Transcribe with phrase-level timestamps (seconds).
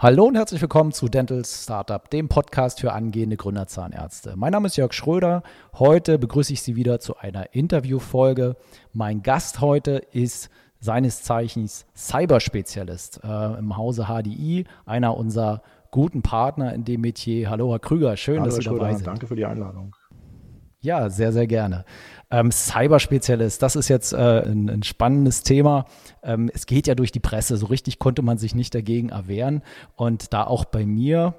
[0.00, 4.34] Hallo und herzlich willkommen zu Dental Startup, dem Podcast für angehende Gründerzahnärzte.
[4.36, 5.42] Mein Name ist Jörg Schröder.
[5.76, 8.54] Heute begrüße ich Sie wieder zu einer Interviewfolge.
[8.92, 16.74] Mein Gast heute ist seines Zeichens Cyberspezialist äh, im Hause HDI, einer unserer guten Partner
[16.74, 17.50] in dem Metier.
[17.50, 19.06] Hallo, Herr Krüger, schön, Hallo, dass Sie Schröder, dabei sind.
[19.08, 19.96] Danke für die Einladung.
[20.80, 21.84] Ja, sehr, sehr gerne.
[22.30, 25.86] Ähm, Cyberspezialist, das ist jetzt äh, ein, ein, spannendes Thema.
[26.22, 29.62] Ähm, es geht ja durch die Presse, so richtig konnte man sich nicht dagegen erwehren.
[29.96, 31.34] Und da auch bei mir,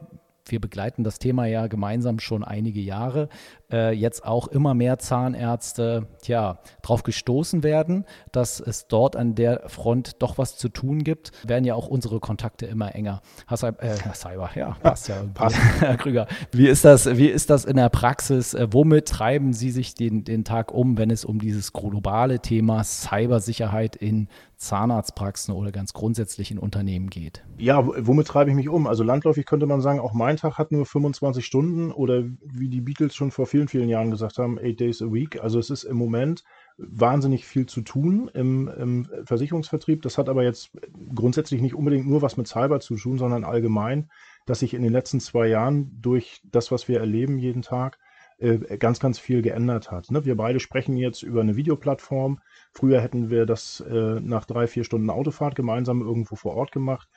[0.46, 3.30] wir begleiten das Thema ja gemeinsam schon einige Jahre,
[3.72, 9.64] äh, jetzt auch immer mehr Zahnärzte tja, darauf gestoßen werden, dass es dort an der
[9.68, 13.22] Front doch was zu tun gibt, werden ja auch unsere Kontakte immer enger.
[13.48, 15.24] Hassan, äh, Cyber, ja, passt ja.
[15.34, 15.58] Passt.
[15.80, 18.54] Herr Krüger, wie ist das, wie ist das in der Praxis?
[18.54, 22.84] Äh, womit treiben Sie sich den, den Tag um, wenn es um dieses globale Thema
[22.84, 24.28] Cybersicherheit in
[24.60, 27.44] Zahnarztpraxen oder ganz grundsätzlich in Unternehmen geht?
[27.58, 28.88] Ja, womit treibe ich mich um?
[28.88, 32.82] Also landläufig könnte man sagen, auch mein Tag hat nur 25 Stunden oder wie die
[32.82, 35.42] Beatles schon vor vielen, vielen Jahren gesagt haben, eight days a week.
[35.44, 36.44] Also es ist im Moment
[36.78, 40.02] wahnsinnig viel zu tun im, im Versicherungsvertrieb.
[40.02, 40.72] Das hat aber jetzt
[41.14, 44.10] grundsätzlich nicht unbedingt nur was mit Cyber zu tun, sondern allgemein,
[44.46, 48.00] dass sich in den letzten zwei Jahren durch das, was wir erleben jeden Tag,
[48.38, 50.10] äh, ganz, ganz viel geändert hat.
[50.10, 50.24] Ne?
[50.24, 52.40] Wir beide sprechen jetzt über eine Videoplattform.
[52.72, 57.10] Früher hätten wir das äh, nach drei, vier Stunden Autofahrt gemeinsam irgendwo vor Ort gemacht.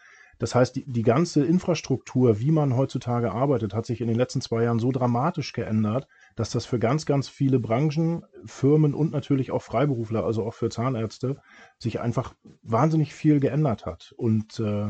[0.42, 4.40] Das heißt, die, die ganze Infrastruktur, wie man heutzutage arbeitet, hat sich in den letzten
[4.40, 9.52] zwei Jahren so dramatisch geändert, dass das für ganz, ganz viele Branchen, Firmen und natürlich
[9.52, 11.40] auch Freiberufler, also auch für Zahnärzte,
[11.78, 12.34] sich einfach
[12.64, 14.14] wahnsinnig viel geändert hat.
[14.16, 14.88] Und äh,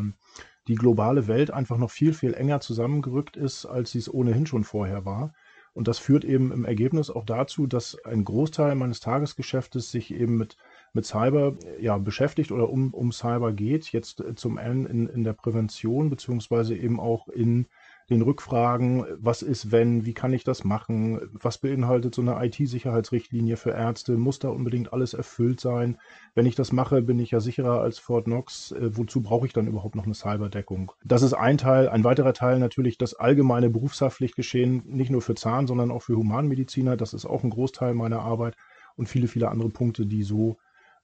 [0.68, 4.64] die globale Welt einfach noch viel, viel enger zusammengerückt ist, als sie es ohnehin schon
[4.64, 5.34] vorher war.
[5.74, 10.38] Und das führt eben im Ergebnis auch dazu, dass ein Großteil meines Tagesgeschäftes sich eben
[10.38, 10.56] mit
[10.92, 13.92] mit Cyber ja, beschäftigt oder um, um Cyber geht.
[13.92, 17.66] Jetzt äh, zum einen in, in der Prävention, beziehungsweise eben auch in
[18.10, 23.56] den Rückfragen, was ist wenn, wie kann ich das machen, was beinhaltet so eine IT-Sicherheitsrichtlinie
[23.56, 25.98] für Ärzte, muss da unbedingt alles erfüllt sein.
[26.34, 28.72] Wenn ich das mache, bin ich ja sicherer als Fort Knox.
[28.72, 30.92] Äh, wozu brauche ich dann überhaupt noch eine Cyberdeckung?
[31.04, 31.88] Das ist ein Teil.
[31.88, 36.96] Ein weiterer Teil natürlich das allgemeine Berufshaftpflichtgeschehen, nicht nur für Zahn, sondern auch für Humanmediziner.
[36.96, 38.56] Das ist auch ein Großteil meiner Arbeit
[38.96, 40.58] und viele, viele andere Punkte, die so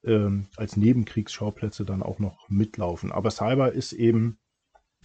[0.04, 3.12] ähm, als Nebenkriegsschauplätze dann auch noch mitlaufen.
[3.12, 4.38] Aber Cyber ist eben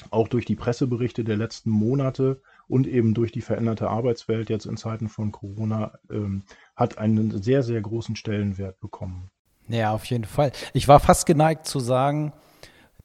[0.09, 4.77] auch durch die Presseberichte der letzten Monate und eben durch die veränderte Arbeitswelt jetzt in
[4.77, 6.43] Zeiten von Corona ähm,
[6.75, 9.29] hat einen sehr, sehr großen Stellenwert bekommen.
[9.67, 10.51] Ja, auf jeden Fall.
[10.73, 12.33] Ich war fast geneigt zu sagen,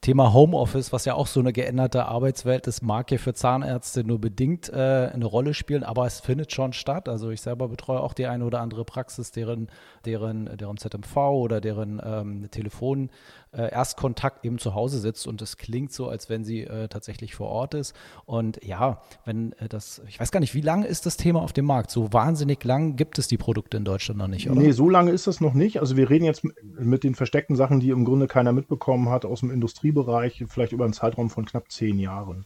[0.01, 4.19] Thema Homeoffice, was ja auch so eine geänderte Arbeitswelt ist, mag ja für Zahnärzte nur
[4.19, 7.09] bedingt äh, eine Rolle spielen, aber es findet schon statt.
[7.09, 9.67] Also ich selber betreue auch die eine oder andere Praxis, deren,
[10.05, 13.09] deren, deren ZMV oder deren ähm, Telefon
[13.51, 17.35] äh, Erstkontakt eben zu Hause sitzt und es klingt so, als wenn sie äh, tatsächlich
[17.35, 17.95] vor Ort ist.
[18.25, 21.53] Und ja, wenn äh, das, ich weiß gar nicht, wie lange ist das Thema auf
[21.53, 21.91] dem Markt?
[21.91, 24.59] So wahnsinnig lang gibt es die Produkte in Deutschland noch nicht, oder?
[24.59, 25.79] Nee, so lange ist das noch nicht.
[25.79, 29.39] Also wir reden jetzt mit den versteckten Sachen, die im Grunde keiner mitbekommen hat aus
[29.39, 32.45] dem Industriebereich, vielleicht über einen Zeitraum von knapp zehn Jahren,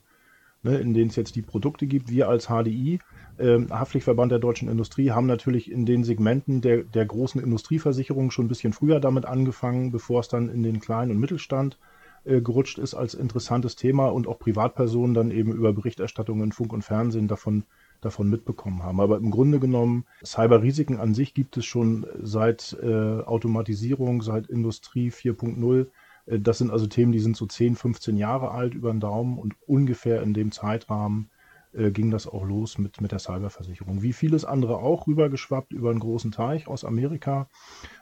[0.63, 2.09] ne, in denen es jetzt die Produkte gibt.
[2.09, 2.99] Wir als HDI
[3.39, 8.45] ähm, Haftpflichtverband der deutschen Industrie haben natürlich in den Segmenten der, der großen Industrieversicherungen schon
[8.45, 11.77] ein bisschen früher damit angefangen, bevor es dann in den kleinen und Mittelstand
[12.25, 16.73] äh, gerutscht ist als interessantes Thema und auch Privatpersonen dann eben über Berichterstattungen in Funk
[16.73, 17.63] und Fernsehen davon
[18.03, 18.99] davon mitbekommen haben.
[18.99, 25.09] Aber im Grunde genommen, Cyberrisiken an sich gibt es schon seit äh, Automatisierung, seit Industrie
[25.09, 25.87] 4.0.
[26.25, 29.37] Äh, das sind also Themen, die sind so 10, 15 Jahre alt über den Daumen
[29.37, 31.29] und ungefähr in dem Zeitrahmen
[31.73, 34.01] äh, ging das auch los mit, mit der Cyberversicherung.
[34.01, 37.49] Wie vieles andere auch rübergeschwappt über einen großen Teich aus Amerika.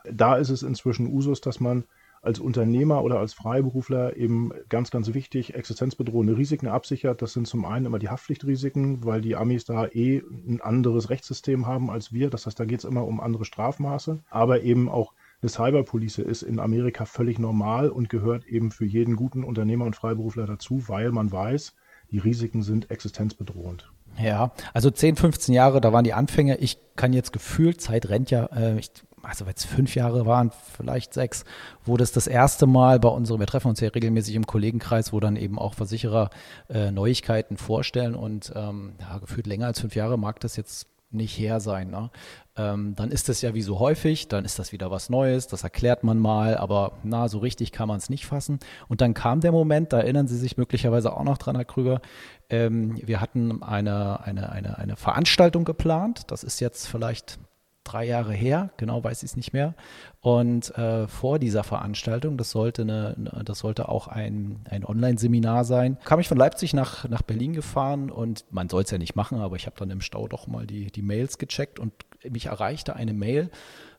[0.10, 1.86] Da ist es inzwischen Usus, dass man
[2.22, 7.22] als Unternehmer oder als Freiberufler eben ganz, ganz wichtig existenzbedrohende Risiken absichert.
[7.22, 11.66] Das sind zum einen immer die Haftpflichtrisiken, weil die Amis da eh ein anderes Rechtssystem
[11.66, 12.30] haben als wir.
[12.30, 14.20] Das heißt, da geht es immer um andere Strafmaße.
[14.30, 19.16] Aber eben auch eine Cyberpolice ist in Amerika völlig normal und gehört eben für jeden
[19.16, 21.74] guten Unternehmer und Freiberufler dazu, weil man weiß,
[22.12, 23.92] die Risiken sind existenzbedrohend.
[24.22, 26.58] Ja, also 10, 15 Jahre, da waren die Anfänge.
[26.58, 28.92] Ich kann jetzt gefühlt, Zeit rennt ja, äh, ich,
[29.24, 31.46] also wenn es fünf Jahre waren, vielleicht sechs,
[31.86, 35.20] wo das das erste Mal bei unserem, wir treffen uns ja regelmäßig im Kollegenkreis, wo
[35.20, 36.30] dann eben auch Versicherer
[36.70, 41.38] äh, Neuigkeiten vorstellen und ähm, ja, gefühlt länger als fünf Jahre mag das jetzt nicht
[41.38, 41.90] her sein.
[41.90, 42.10] Ne?
[42.58, 45.64] Ähm, dann ist das ja wie so häufig, dann ist das wieder was Neues, das
[45.64, 48.60] erklärt man mal, aber na, so richtig kann man es nicht fassen.
[48.88, 52.02] Und dann kam der Moment, da erinnern Sie sich möglicherweise auch noch dran, Herr Krüger,
[52.50, 57.40] ähm, wir hatten eine, eine, eine, eine Veranstaltung geplant, das ist jetzt vielleicht
[57.84, 59.76] drei Jahre her, genau weiß ich es nicht mehr.
[60.20, 65.98] Und äh, vor dieser Veranstaltung, das sollte, eine, das sollte auch ein, ein Online-Seminar sein,
[66.04, 69.40] kam ich von Leipzig nach, nach Berlin gefahren und man soll es ja nicht machen,
[69.40, 71.94] aber ich habe dann im Stau doch mal die, die Mails gecheckt und
[72.30, 73.50] mich erreichte eine Mail,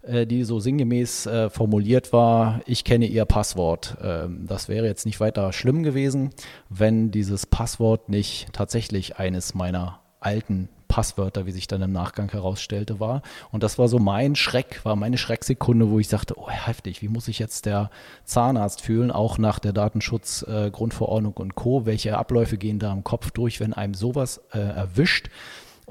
[0.03, 3.97] äh, die so sinngemäß äh, formuliert war, ich kenne Ihr Passwort.
[4.03, 6.31] Ähm, das wäre jetzt nicht weiter schlimm gewesen,
[6.69, 13.01] wenn dieses Passwort nicht tatsächlich eines meiner alten Passwörter, wie sich dann im Nachgang herausstellte,
[13.01, 13.23] war.
[13.51, 17.09] Und das war so mein Schreck, war meine Schrecksekunde, wo ich sagte, oh heftig, wie
[17.09, 17.91] muss sich jetzt der
[18.27, 21.87] Zahnarzt fühlen, auch nach der Datenschutzgrundverordnung äh, und Co.
[21.87, 25.31] Welche Abläufe gehen da im Kopf durch, wenn einem sowas äh, erwischt?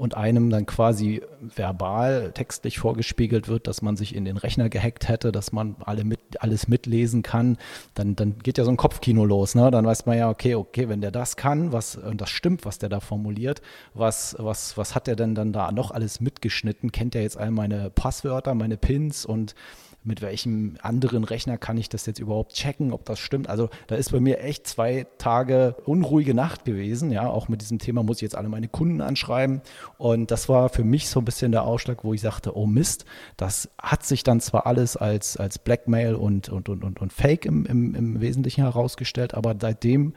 [0.02, 5.06] Und einem dann quasi verbal, textlich vorgespiegelt wird, dass man sich in den Rechner gehackt
[5.06, 7.56] hätte, dass man alle mit, alles mitlesen kann,
[7.94, 9.54] dann, dann geht ja so ein Kopfkino los.
[9.54, 9.70] Ne?
[9.70, 12.80] Dann weiß man ja, okay, okay, wenn der das kann, was, und das stimmt, was
[12.80, 13.62] der da formuliert,
[13.94, 16.90] was, was, was hat der denn dann da noch alles mitgeschnitten?
[16.90, 19.54] Kennt er jetzt all meine Passwörter, meine Pins und
[20.04, 23.48] mit welchem anderen Rechner kann ich das jetzt überhaupt checken, ob das stimmt.
[23.48, 27.12] Also da ist bei mir echt zwei Tage unruhige Nacht gewesen.
[27.12, 29.62] Ja, auch mit diesem Thema muss ich jetzt alle meine Kunden anschreiben.
[29.98, 33.04] Und das war für mich so ein bisschen der Ausschlag, wo ich sagte, oh Mist,
[33.36, 37.46] das hat sich dann zwar alles als, als Blackmail und, und, und, und, und Fake
[37.46, 40.14] im, im, im Wesentlichen herausgestellt, aber seitdem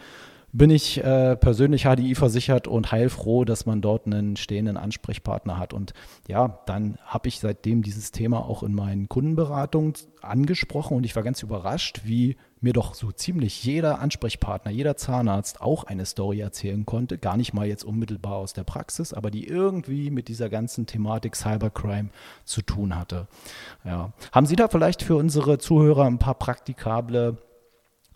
[0.57, 5.73] bin ich äh, persönlich HDI versichert und heilfroh, dass man dort einen stehenden Ansprechpartner hat.
[5.73, 5.93] Und
[6.29, 11.23] ja, dann habe ich seitdem dieses Thema auch in meinen Kundenberatungen angesprochen und ich war
[11.23, 16.85] ganz überrascht, wie mir doch so ziemlich jeder Ansprechpartner, jeder Zahnarzt auch eine Story erzählen
[16.85, 17.17] konnte.
[17.17, 21.35] Gar nicht mal jetzt unmittelbar aus der Praxis, aber die irgendwie mit dieser ganzen Thematik
[21.35, 22.09] Cybercrime
[22.45, 23.27] zu tun hatte.
[23.83, 24.13] Ja.
[24.31, 27.37] Haben Sie da vielleicht für unsere Zuhörer ein paar praktikable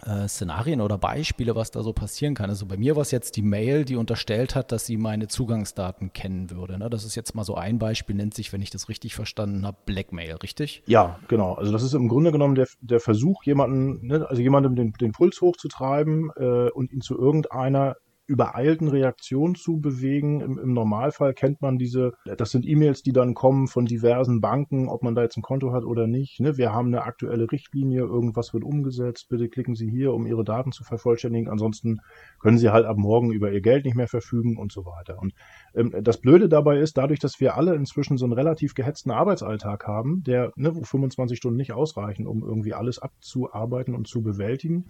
[0.05, 2.49] äh, Szenarien oder Beispiele, was da so passieren kann.
[2.49, 6.13] Also bei mir war es jetzt die Mail, die unterstellt hat, dass sie meine Zugangsdaten
[6.13, 6.77] kennen würde.
[6.77, 6.89] Ne?
[6.89, 9.77] Das ist jetzt mal so ein Beispiel, nennt sich, wenn ich das richtig verstanden habe,
[9.85, 10.83] Blackmail, richtig?
[10.85, 11.53] Ja, genau.
[11.53, 15.11] Also das ist im Grunde genommen der, der Versuch, jemanden, ne, also jemandem den, den
[15.11, 17.95] Puls hochzutreiben äh, und ihn zu irgendeiner
[18.29, 20.41] übereilten Reaktion zu bewegen.
[20.41, 24.87] Im, Im, Normalfall kennt man diese, das sind E-Mails, die dann kommen von diversen Banken,
[24.87, 26.39] ob man da jetzt ein Konto hat oder nicht.
[26.39, 26.55] Ne?
[26.55, 30.71] Wir haben eine aktuelle Richtlinie, irgendwas wird umgesetzt, bitte klicken Sie hier, um Ihre Daten
[30.71, 31.49] zu vervollständigen.
[31.49, 32.01] Ansonsten
[32.39, 35.17] können Sie halt ab morgen über Ihr Geld nicht mehr verfügen und so weiter.
[35.19, 35.33] Und
[35.73, 40.23] das Blöde dabei ist, dadurch, dass wir alle inzwischen so einen relativ gehetzten Arbeitsalltag haben,
[40.23, 44.85] der, ne, wo 25 Stunden nicht ausreichen, um irgendwie alles abzuarbeiten und zu bewältigen,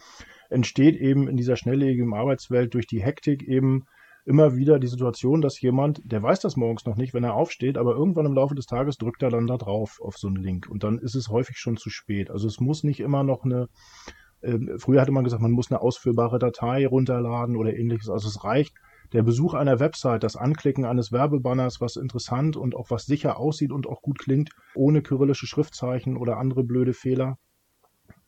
[0.49, 3.85] entsteht eben in dieser schnelllebigen Arbeitswelt durch die Hektik eben
[4.25, 7.77] immer wieder die Situation, dass jemand, der weiß das morgens noch nicht, wenn er aufsteht,
[7.77, 10.69] aber irgendwann im Laufe des Tages drückt er dann da drauf auf so einen Link
[10.69, 12.29] und dann ist es häufig schon zu spät.
[12.29, 13.69] Also es muss nicht immer noch eine,
[14.41, 18.09] äh, früher hatte man gesagt, man muss eine ausführbare Datei runterladen oder ähnliches.
[18.09, 18.73] Also es reicht
[19.13, 23.71] der Besuch einer Website, das Anklicken eines Werbebanners, was interessant und auch was sicher aussieht
[23.71, 27.38] und auch gut klingt, ohne kyrillische Schriftzeichen oder andere blöde Fehler,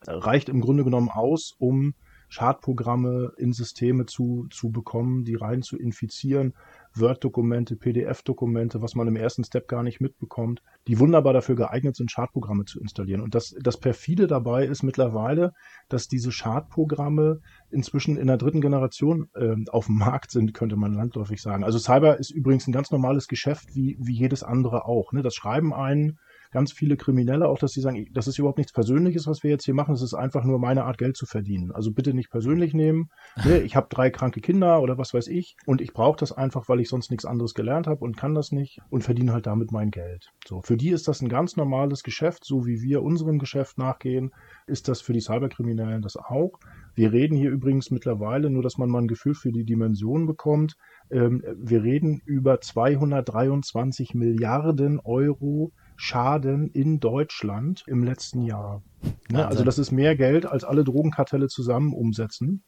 [0.08, 1.94] reicht im Grunde genommen aus, um
[2.30, 6.54] Schadprogramme in Systeme zu, zu bekommen, die rein zu infizieren,
[6.96, 12.12] Word-Dokumente, PDF-Dokumente, was man im ersten Step gar nicht mitbekommt, die wunderbar dafür geeignet sind,
[12.12, 13.22] Schadprogramme zu installieren.
[13.22, 15.54] Und das, das perfide dabei ist mittlerweile,
[15.90, 17.40] dass diese Schadprogramme
[17.70, 21.64] inzwischen in der dritten Generation äh, auf dem Markt sind, könnte man landläufig sagen.
[21.64, 25.14] Also Cyber ist übrigens ein ganz normales Geschäft, wie, wie jedes andere auch.
[25.14, 25.22] Ne?
[25.22, 26.20] Das schreiben einen
[26.52, 29.66] ganz viele Kriminelle auch, dass sie sagen, das ist überhaupt nichts Persönliches, was wir jetzt
[29.66, 31.72] hier machen, es ist einfach nur meine Art, Geld zu verdienen.
[31.72, 33.10] Also bitte nicht persönlich nehmen.
[33.46, 33.62] Ne?
[33.62, 36.80] Ich habe drei kranke Kinder oder was weiß ich und ich brauche das einfach, weil
[36.80, 39.90] ich sonst nichts anderes gelernt habe und kann das nicht und verdiene halt damit mein
[39.90, 40.32] Geld.
[40.46, 44.32] So, für die ist das ein ganz normales Geschäft, so wie wir unserem Geschäft nachgehen,
[44.68, 46.60] ist das für die Cyberkriminellen das auch.
[46.94, 50.76] Wir reden hier übrigens mittlerweile, nur dass man mal ein Gefühl für die Dimension bekommt,
[51.10, 55.72] ähm, wir reden über 223 Milliarden Euro
[56.02, 58.82] Schaden in Deutschland im letzten Jahr.
[59.30, 59.46] Ne?
[59.46, 62.64] Also das ist mehr Geld, als alle Drogenkartelle zusammen umsetzen.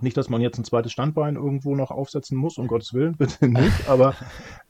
[0.00, 3.48] Nicht, dass man jetzt ein zweites Standbein irgendwo noch aufsetzen muss, um Gottes Willen, bitte
[3.48, 3.88] nicht.
[3.88, 4.14] Aber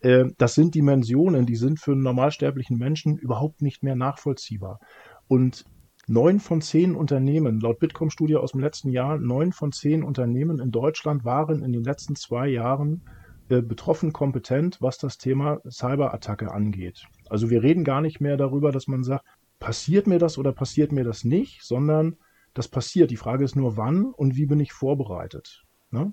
[0.01, 4.81] äh, das sind Dimensionen, die sind für einen normalsterblichen Menschen überhaupt nicht mehr nachvollziehbar.
[5.29, 5.67] Und
[6.07, 10.71] neun von zehn Unternehmen, laut Bitkom-Studie aus dem letzten Jahr, neun von zehn Unternehmen in
[10.71, 13.03] Deutschland waren in den letzten zwei Jahren
[13.49, 17.07] betroffen kompetent, was das Thema Cyberattacke angeht.
[17.29, 19.25] Also wir reden gar nicht mehr darüber, dass man sagt,
[19.59, 22.17] passiert mir das oder passiert mir das nicht, sondern
[22.55, 23.11] das passiert.
[23.11, 25.65] Die Frage ist nur, wann und wie bin ich vorbereitet.
[25.91, 26.13] Ne?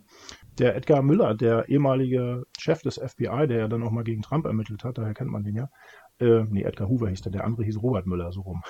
[0.59, 4.45] Der Edgar Müller, der ehemalige Chef des FBI, der ja dann auch mal gegen Trump
[4.45, 5.69] ermittelt hat, daher kennt man den ja.
[6.19, 8.61] Äh, nee, Edgar Hoover hieß der, der andere hieß Robert Müller, so rum.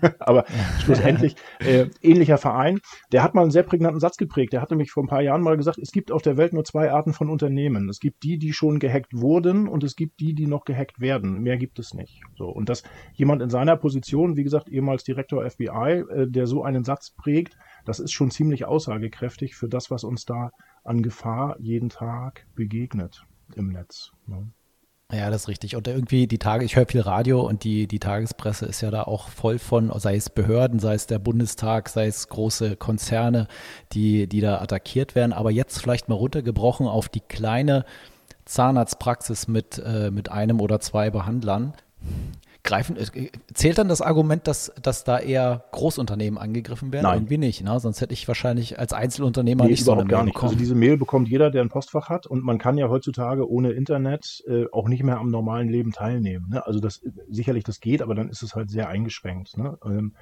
[0.18, 0.44] Aber
[0.80, 2.80] schlussendlich äh, ähnlicher Verein.
[3.12, 4.52] Der hat mal einen sehr prägnanten Satz geprägt.
[4.52, 6.64] Der hat nämlich vor ein paar Jahren mal gesagt, es gibt auf der Welt nur
[6.64, 7.88] zwei Arten von Unternehmen.
[7.88, 11.42] Es gibt die, die schon gehackt wurden und es gibt die, die noch gehackt werden.
[11.42, 12.20] Mehr gibt es nicht.
[12.36, 12.82] So und dass
[13.14, 17.56] jemand in seiner Position, wie gesagt, ehemals Direktor FBI, äh, der so einen Satz prägt,
[17.84, 20.50] das ist schon ziemlich aussagekräftig für das, was uns da
[20.84, 24.12] an Gefahr jeden Tag begegnet im Netz.
[24.26, 24.50] Ne?
[25.12, 25.76] Ja, das ist richtig.
[25.76, 29.02] Und irgendwie die Tage, ich höre viel Radio und die, die Tagespresse ist ja da
[29.02, 33.46] auch voll von, sei es Behörden, sei es der Bundestag, sei es große Konzerne,
[33.92, 35.34] die, die da attackiert werden.
[35.34, 37.84] Aber jetzt vielleicht mal runtergebrochen auf die kleine
[38.46, 41.74] Zahnarztpraxis mit, äh, mit einem oder zwei Behandlern
[42.64, 47.04] greifen, äh, zählt dann das Argument, dass, dass da eher Großunternehmen angegriffen werden?
[47.04, 47.18] Nein.
[47.18, 47.78] Irgendwie nicht, ne?
[47.80, 50.42] Sonst hätte ich wahrscheinlich als Einzelunternehmer nee, nicht so eine Mail gar nicht.
[50.42, 53.72] Also diese Mail bekommt jeder, der ein Postfach hat und man kann ja heutzutage ohne
[53.72, 56.50] Internet äh, auch nicht mehr am normalen Leben teilnehmen.
[56.50, 56.64] Ne?
[56.66, 59.56] Also das sicherlich das geht, aber dann ist es halt sehr eingeschränkt.
[59.56, 59.76] Ne?
[59.84, 60.14] Ähm,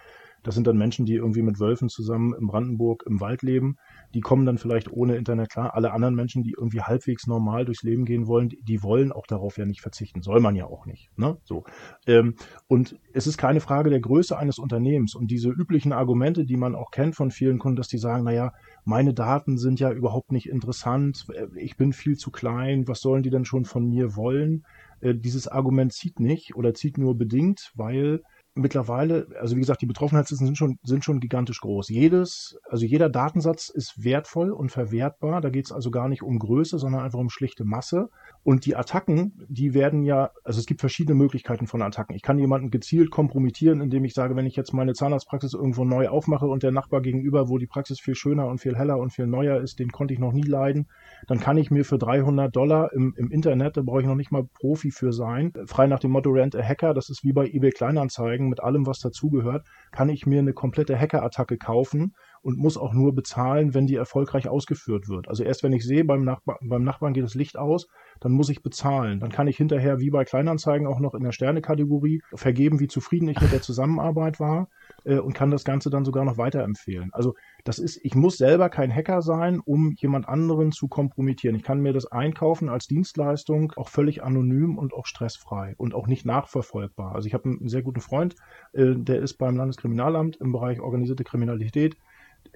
[0.43, 3.77] das sind dann Menschen, die irgendwie mit Wölfen zusammen in Brandenburg im Wald leben.
[4.14, 5.75] Die kommen dann vielleicht ohne Internet klar.
[5.75, 9.26] Alle anderen Menschen, die irgendwie halbwegs normal durchs Leben gehen wollen, die, die wollen auch
[9.26, 10.23] darauf ja nicht verzichten.
[10.23, 11.11] Soll man ja auch nicht.
[11.17, 11.37] Ne?
[11.45, 11.64] So.
[12.07, 12.35] Ähm,
[12.67, 15.14] und es ist keine Frage der Größe eines Unternehmens.
[15.14, 18.52] Und diese üblichen Argumente, die man auch kennt von vielen Kunden, dass die sagen, naja,
[18.85, 21.26] meine Daten sind ja überhaupt nicht interessant.
[21.57, 22.88] Ich bin viel zu klein.
[22.88, 24.64] Was sollen die denn schon von mir wollen?
[25.00, 28.23] Äh, dieses Argument zieht nicht oder zieht nur bedingt, weil
[28.61, 31.88] mittlerweile, also wie gesagt, die Betroffenheitslisten sind schon, sind schon gigantisch groß.
[31.88, 35.40] Jedes, also jeder Datensatz ist wertvoll und verwertbar.
[35.40, 38.11] Da geht es also gar nicht um Größe, sondern einfach um schlichte Masse.
[38.43, 42.17] Und die Attacken, die werden ja, also es gibt verschiedene Möglichkeiten von Attacken.
[42.17, 46.09] Ich kann jemanden gezielt kompromittieren, indem ich sage, wenn ich jetzt meine Zahnarztpraxis irgendwo neu
[46.09, 49.26] aufmache und der Nachbar gegenüber, wo die Praxis viel schöner und viel heller und viel
[49.26, 50.88] neuer ist, den konnte ich noch nie leiden,
[51.26, 54.33] dann kann ich mir für 300 Dollar im, im Internet, da brauche ich noch nicht
[54.33, 57.47] mal Profi für sein, frei nach dem Motto Rent a Hacker, das ist wie bei
[57.47, 62.76] eBay Kleinanzeigen mit allem, was dazugehört, kann ich mir eine komplette Hackerattacke kaufen und muss
[62.76, 65.28] auch nur bezahlen, wenn die erfolgreich ausgeführt wird.
[65.28, 67.87] Also erst wenn ich sehe, beim, Nachbar, beim Nachbarn geht das Licht aus,
[68.21, 69.21] dann muss ich bezahlen.
[69.21, 73.28] Dann kann ich hinterher, wie bei Kleinanzeigen, auch noch in der Sterne-Kategorie vergeben, wie zufrieden
[73.28, 74.69] ich mit der Zusammenarbeit war
[75.04, 77.11] äh, und kann das Ganze dann sogar noch weiterempfehlen.
[77.12, 81.57] Also das ist, ich muss selber kein Hacker sein, um jemand anderen zu kompromittieren.
[81.57, 86.07] Ich kann mir das einkaufen als Dienstleistung, auch völlig anonym und auch stressfrei und auch
[86.07, 87.14] nicht nachverfolgbar.
[87.14, 88.35] Also ich habe einen sehr guten Freund,
[88.73, 91.97] äh, der ist beim Landeskriminalamt im Bereich organisierte Kriminalität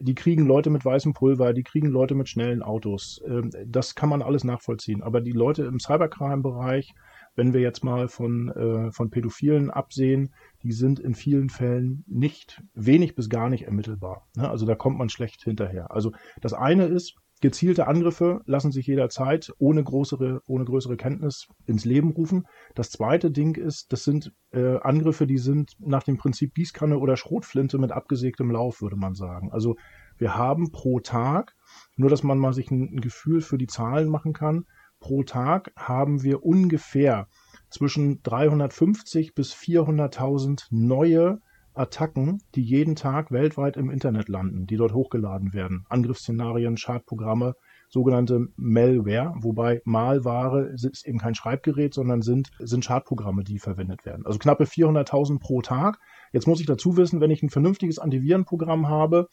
[0.00, 3.22] die kriegen Leute mit weißem Pulver, die kriegen Leute mit schnellen Autos.
[3.26, 5.02] Ähm, das kann man alles nachvollziehen.
[5.02, 6.94] Aber die Leute im Cybercrime-Bereich,
[7.35, 12.62] wenn wir jetzt mal von, äh, von Pädophilen absehen, die sind in vielen Fällen nicht,
[12.75, 14.29] wenig bis gar nicht ermittelbar.
[14.37, 14.49] Ne?
[14.49, 15.91] Also da kommt man schlecht hinterher.
[15.91, 21.85] Also das eine ist, Gezielte Angriffe lassen sich jederzeit ohne größere, ohne größere Kenntnis ins
[21.85, 22.47] Leben rufen.
[22.75, 27.19] Das zweite Ding ist, das sind äh, Angriffe, die sind nach dem Prinzip Gießkanne oder
[27.19, 29.53] Schrotflinte mit abgesägtem Lauf, würde man sagen.
[29.53, 29.76] Also
[30.17, 31.55] wir haben pro Tag,
[31.97, 34.64] nur dass man mal sich ein, ein Gefühl für die Zahlen machen kann,
[35.04, 37.28] pro Tag haben wir ungefähr
[37.68, 41.42] zwischen 350 bis 400.000 neue
[41.75, 45.84] Attacken, die jeden Tag weltweit im Internet landen, die dort hochgeladen werden.
[45.90, 47.54] Angriffsszenarien, Schadprogramme,
[47.90, 54.25] sogenannte Malware, wobei Malware ist eben kein Schreibgerät, sondern sind, sind Schadprogramme, die verwendet werden.
[54.25, 55.99] Also knappe 400.000 pro Tag.
[56.35, 59.29] Jetzt muss ich dazu wissen, wenn ich ein vernünftiges Antivirenprogramm habe,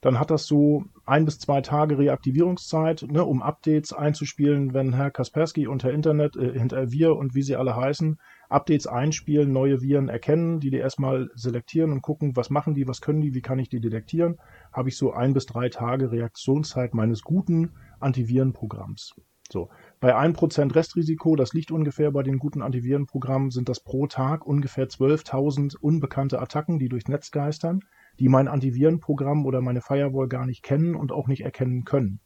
[0.00, 5.10] dann hat das so ein bis zwei Tage Reaktivierungszeit, ne, um Updates einzuspielen, wenn Herr
[5.10, 9.82] Kaspersky und Herr Internet, äh, hinter wir und wie sie alle heißen, Updates einspielen, neue
[9.82, 13.42] Viren erkennen, die die erstmal selektieren und gucken, was machen die, was können die, wie
[13.42, 14.36] kann ich die detektieren,
[14.72, 19.16] habe ich so ein bis drei Tage Reaktionszeit meines guten Antivirenprogramms.
[19.50, 19.68] So.
[20.00, 24.88] Bei 1% Restrisiko, das liegt ungefähr bei den guten Antivirenprogrammen, sind das pro Tag ungefähr
[24.88, 27.80] 12.000 unbekannte Attacken, die durchs Netz geistern,
[28.18, 32.20] die mein Antivirenprogramm oder meine Firewall gar nicht kennen und auch nicht erkennen können.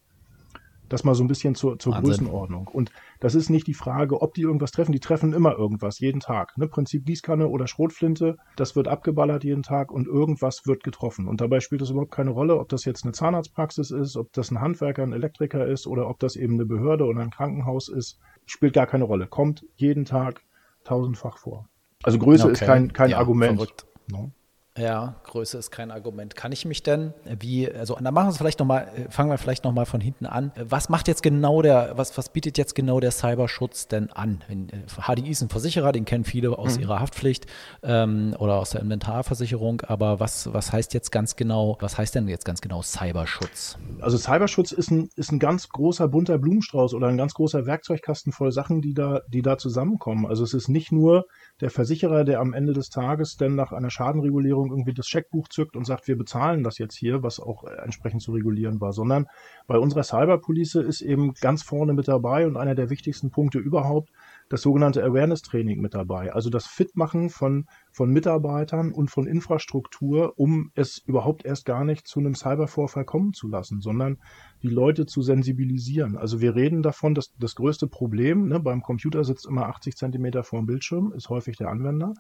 [0.89, 2.69] Das mal so ein bisschen zur, zur Größenordnung.
[2.69, 2.91] Und
[3.21, 4.93] das ist nicht die Frage, ob die irgendwas treffen.
[4.93, 6.57] Die treffen immer irgendwas, jeden Tag.
[6.57, 6.69] Ne?
[6.69, 11.29] Prinzip Gießkanne oder Schrotflinte, das wird abgeballert jeden Tag und irgendwas wird getroffen.
[11.29, 14.51] Und dabei spielt es überhaupt keine Rolle, ob das jetzt eine Zahnarztpraxis ist, ob das
[14.51, 18.19] ein Handwerker, ein Elektriker ist oder ob das eben eine Behörde oder ein Krankenhaus ist.
[18.47, 19.27] Spielt gar keine Rolle.
[19.27, 20.43] Kommt jeden Tag
[20.85, 21.69] tausendfach vor.
[22.03, 22.53] Also Größe okay.
[22.53, 23.57] ist kein, kein ja, Argument.
[23.59, 23.87] Verrückt.
[24.11, 24.31] No?
[24.77, 26.37] Ja, Größe ist kein Argument.
[26.37, 29.39] Kann ich mich denn, wie, also dann machen wir es vielleicht nochmal, äh, fangen wir
[29.39, 30.53] vielleicht nochmal von hinten an.
[30.57, 34.45] Was macht jetzt genau der, was, was bietet jetzt genau der Cyberschutz denn an?
[34.47, 36.83] HDI äh, ist ein Versicherer, den kennen viele aus mhm.
[36.83, 37.47] ihrer Haftpflicht
[37.83, 42.29] ähm, oder aus der Inventarversicherung, aber was, was heißt jetzt ganz genau, was heißt denn
[42.29, 43.79] jetzt ganz genau Cyberschutz?
[44.01, 48.33] Also Cyberschutz ist ein, ist ein ganz großer bunter Blumenstrauß oder ein ganz großer Werkzeugkasten
[48.33, 50.27] voll Sachen, die da, die da zusammenkommen.
[50.27, 51.27] Also es ist nicht nur
[51.61, 55.77] der Versicherer, der am Ende des Tages denn nach einer Schadenregulierung irgendwie das Scheckbuch zückt
[55.77, 59.27] und sagt, wir bezahlen das jetzt hier, was auch entsprechend zu regulieren war, sondern
[59.67, 64.11] bei unserer Cyberpolice ist eben ganz vorne mit dabei und einer der wichtigsten Punkte überhaupt
[64.49, 66.33] das sogenannte Awareness-Training mit dabei.
[66.33, 72.07] Also das Fitmachen von, von Mitarbeitern und von Infrastruktur, um es überhaupt erst gar nicht
[72.07, 74.19] zu einem Cybervorfall kommen zu lassen, sondern
[74.63, 76.17] die Leute zu sensibilisieren.
[76.17, 80.43] Also wir reden davon, dass das größte Problem, ne, beim Computer sitzt immer 80 Zentimeter
[80.45, 82.15] vor dem Bildschirm, ist häufig der Anwender.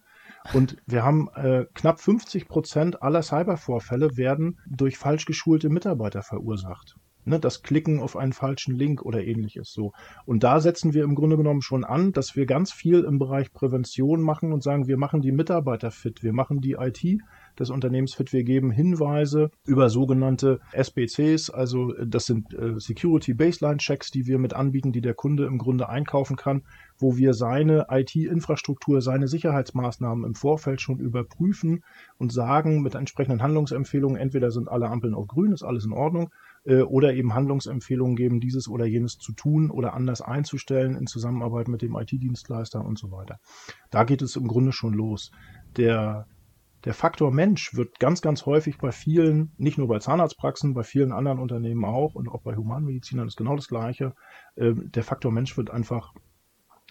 [0.54, 6.96] Und wir haben äh, knapp 50 Prozent aller Cybervorfälle werden durch falsch geschulte Mitarbeiter verursacht
[7.28, 9.92] ne, das Klicken auf einen falschen Link oder ähnliches so.
[10.26, 13.52] Und da setzen wir im Grunde genommen schon an, dass wir ganz viel im Bereich
[13.52, 17.02] Prävention machen und sagen, wir machen die Mitarbeiter fit, wir machen die IT
[17.58, 23.78] des Unternehmens fit, wir geben Hinweise über sogenannte SBCs, also das sind äh, Security Baseline
[23.78, 26.62] Checks, die wir mit anbieten, die der Kunde im Grunde einkaufen kann,
[26.98, 31.84] wo wir seine IT-Infrastruktur, seine Sicherheitsmaßnahmen im Vorfeld schon überprüfen
[32.18, 36.30] und sagen mit entsprechenden Handlungsempfehlungen, entweder sind alle Ampeln auf grün, ist alles in Ordnung,
[36.68, 41.66] äh, oder eben Handlungsempfehlungen geben, dieses oder jenes zu tun oder anders einzustellen in Zusammenarbeit
[41.66, 43.40] mit dem IT-Dienstleister und so weiter.
[43.90, 45.32] Da geht es im Grunde schon los.
[45.76, 46.26] Der,
[46.84, 51.12] der Faktor Mensch wird ganz, ganz häufig bei vielen, nicht nur bei Zahnarztpraxen, bei vielen
[51.12, 54.14] anderen Unternehmen auch und auch bei Humanmedizinern ist genau das Gleiche.
[54.54, 56.12] Äh, der Faktor Mensch wird einfach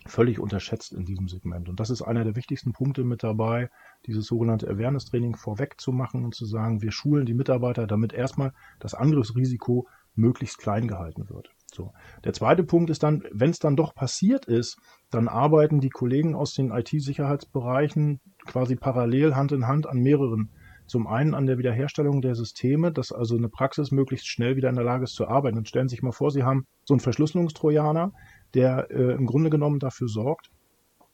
[0.06, 1.70] völlig unterschätzt in diesem Segment.
[1.70, 3.70] Und das ist einer der wichtigsten Punkte mit dabei,
[4.06, 8.54] dieses sogenannte Awareness-Training vorweg zu machen und zu sagen, wir schulen die Mitarbeiter, damit erstmal
[8.80, 11.50] das Angriffsrisiko möglichst klein gehalten wird.
[11.74, 11.94] So.
[12.24, 14.80] Der zweite Punkt ist dann, wenn es dann doch passiert ist,
[15.12, 20.51] dann arbeiten die Kollegen aus den IT-Sicherheitsbereichen quasi parallel Hand in Hand an mehreren
[20.88, 24.75] zum einen an der Wiederherstellung der Systeme, dass also eine Praxis möglichst schnell wieder in
[24.75, 25.58] der Lage ist zu arbeiten.
[25.58, 28.13] Und stellen Sie sich mal vor, Sie haben so einen Verschlüsselungstrojaner,
[28.54, 30.50] der äh, im Grunde genommen dafür sorgt,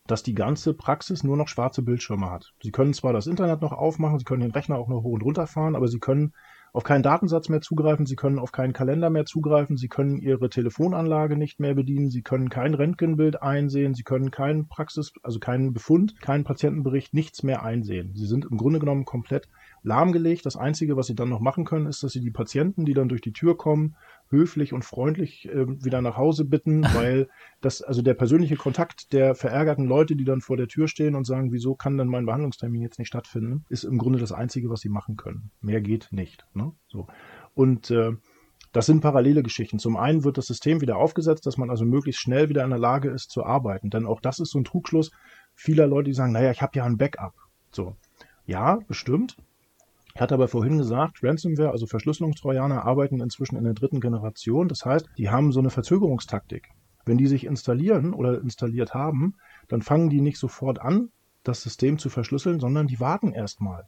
[0.07, 2.53] dass die ganze Praxis nur noch schwarze Bildschirme hat.
[2.61, 5.23] Sie können zwar das Internet noch aufmachen, Sie können den Rechner auch noch hoch und
[5.23, 6.33] runter fahren, aber Sie können
[6.73, 10.49] auf keinen Datensatz mehr zugreifen, Sie können auf keinen Kalender mehr zugreifen, Sie können Ihre
[10.49, 15.71] Telefonanlage nicht mehr bedienen, Sie können kein Röntgenbild einsehen, Sie können keinen Praxis, also keinen
[15.71, 18.13] Befund, keinen Patientenbericht, nichts mehr einsehen.
[18.15, 19.47] Sie sind im Grunde genommen komplett
[19.83, 20.47] lahmgelegt.
[20.47, 23.07] Das Einzige, was Sie dann noch machen können, ist, dass Sie die Patienten, die dann
[23.07, 23.95] durch die Tür kommen,
[24.33, 27.29] höflich und freundlich äh, wieder nach Hause bitten, weil
[27.61, 31.25] das, also der persönliche Kontakt der verärgerten Leute, die dann vor der Tür stehen und
[31.25, 34.81] sagen, wieso kann denn mein Behandlungstermin jetzt nicht stattfinden, ist im Grunde das Einzige, was
[34.81, 35.51] sie machen können.
[35.61, 36.45] Mehr geht nicht.
[36.53, 36.73] Ne?
[36.87, 37.07] So.
[37.53, 38.11] Und äh,
[38.73, 39.77] das sind parallele Geschichten.
[39.77, 42.79] Zum einen wird das System wieder aufgesetzt, dass man also möglichst schnell wieder in der
[42.79, 43.91] Lage ist zu arbeiten.
[43.91, 45.11] Denn auch das ist so ein Trugschluss
[45.53, 47.35] vieler Leute, die sagen, naja, ich habe ja ein Backup.
[47.71, 47.95] So.
[48.45, 49.37] Ja, bestimmt.
[50.15, 54.67] Ich hatte aber vorhin gesagt, Ransomware, also Verschlüsselungstrojaner, arbeiten inzwischen in der dritten Generation.
[54.67, 56.69] Das heißt, die haben so eine Verzögerungstaktik.
[57.03, 59.35] Wenn die sich installieren oder installiert haben,
[59.69, 61.09] dann fangen die nicht sofort an,
[61.43, 63.85] das System zu verschlüsseln, sondern die warten erstmal.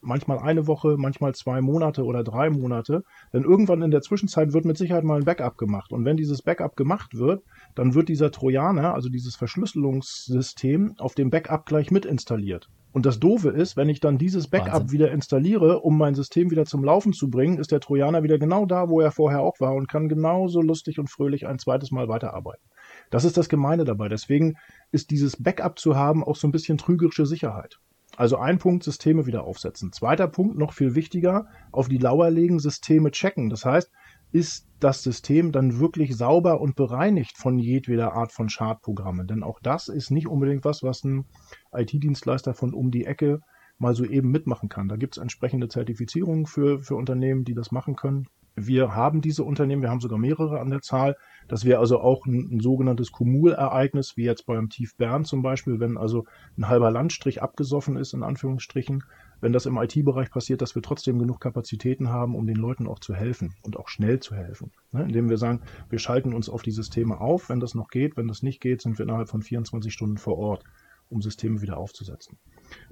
[0.00, 3.02] Manchmal eine Woche, manchmal zwei Monate oder drei Monate.
[3.34, 5.92] Denn irgendwann in der Zwischenzeit wird mit Sicherheit mal ein Backup gemacht.
[5.92, 7.42] Und wenn dieses Backup gemacht wird,
[7.74, 12.70] dann wird dieser Trojaner, also dieses Verschlüsselungssystem, auf dem Backup gleich mit installiert.
[12.92, 14.92] Und das Doofe ist, wenn ich dann dieses Backup Wahnsinn.
[14.92, 18.64] wieder installiere, um mein System wieder zum Laufen zu bringen, ist der Trojaner wieder genau
[18.66, 22.08] da, wo er vorher auch war und kann genauso lustig und fröhlich ein zweites Mal
[22.08, 22.62] weiterarbeiten.
[23.10, 24.08] Das ist das Gemeine dabei.
[24.08, 24.56] Deswegen
[24.90, 27.78] ist dieses Backup zu haben auch so ein bisschen trügerische Sicherheit.
[28.16, 29.92] Also ein Punkt, Systeme wieder aufsetzen.
[29.92, 33.48] Zweiter Punkt, noch viel wichtiger, auf die Lauer legen, Systeme checken.
[33.48, 33.92] Das heißt,
[34.32, 39.26] ist das System dann wirklich sauber und bereinigt von jedweder Art von Schadprogrammen.
[39.26, 41.24] Denn auch das ist nicht unbedingt was, was ein
[41.72, 43.40] IT-Dienstleister von um die Ecke
[43.78, 44.88] mal so eben mitmachen kann.
[44.88, 48.28] Da gibt es entsprechende Zertifizierungen für, für Unternehmen, die das machen können.
[48.56, 51.16] Wir haben diese Unternehmen, wir haben sogar mehrere an der Zahl.
[51.46, 55.78] Das wäre also auch ein, ein sogenanntes Kumulereignis, wie jetzt beim Tief Bern zum Beispiel,
[55.78, 59.04] wenn also ein halber Landstrich abgesoffen ist, in Anführungsstrichen,
[59.40, 62.98] wenn das im IT-Bereich passiert, dass wir trotzdem genug Kapazitäten haben, um den Leuten auch
[62.98, 64.72] zu helfen und auch schnell zu helfen.
[64.92, 65.02] Ne?
[65.02, 68.16] Indem wir sagen, wir schalten uns auf die Systeme auf, wenn das noch geht.
[68.16, 70.64] Wenn das nicht geht, sind wir innerhalb von 24 Stunden vor Ort,
[71.08, 72.38] um Systeme wieder aufzusetzen.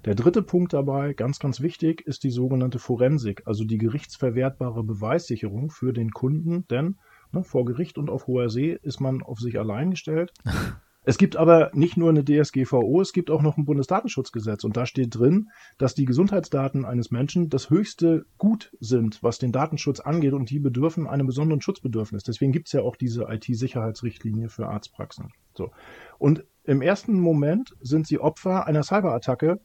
[0.04, 5.70] Der dritte Punkt dabei, ganz, ganz wichtig, ist die sogenannte Forensik, also die gerichtsverwertbare Beweissicherung
[5.70, 6.96] für den Kunden, denn
[7.32, 10.32] ne, vor Gericht und auf hoher See ist man auf sich allein gestellt.
[11.08, 14.86] Es gibt aber nicht nur eine DSGVO, es gibt auch noch ein Bundesdatenschutzgesetz und da
[14.86, 20.32] steht drin, dass die Gesundheitsdaten eines Menschen das höchste Gut sind, was den Datenschutz angeht
[20.32, 22.24] und die bedürfen einem besonderen Schutzbedürfnis.
[22.24, 25.28] Deswegen gibt es ja auch diese IT-Sicherheitsrichtlinie für Arztpraxen.
[25.54, 25.70] So.
[26.18, 29.60] Und im ersten Moment sind sie Opfer einer Cyberattacke.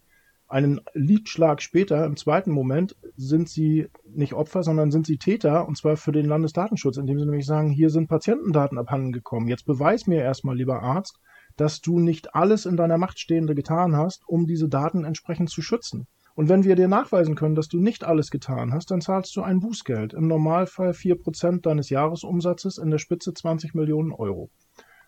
[0.48, 5.76] Einen Liedschlag später, im zweiten Moment, sind sie nicht Opfer, sondern sind sie Täter, und
[5.76, 9.48] zwar für den Landesdatenschutz, indem sie nämlich sagen, hier sind Patientendaten abhanden gekommen.
[9.48, 11.20] Jetzt beweis mir erstmal, lieber Arzt,
[11.58, 15.62] dass du nicht alles in deiner Macht Stehende getan hast, um diese Daten entsprechend zu
[15.62, 16.08] schützen.
[16.34, 19.42] Und wenn wir dir nachweisen können, dass du nicht alles getan hast, dann zahlst du
[19.42, 20.14] ein Bußgeld.
[20.14, 24.50] Im Normalfall 4% deines Jahresumsatzes, in der Spitze 20 Millionen Euro.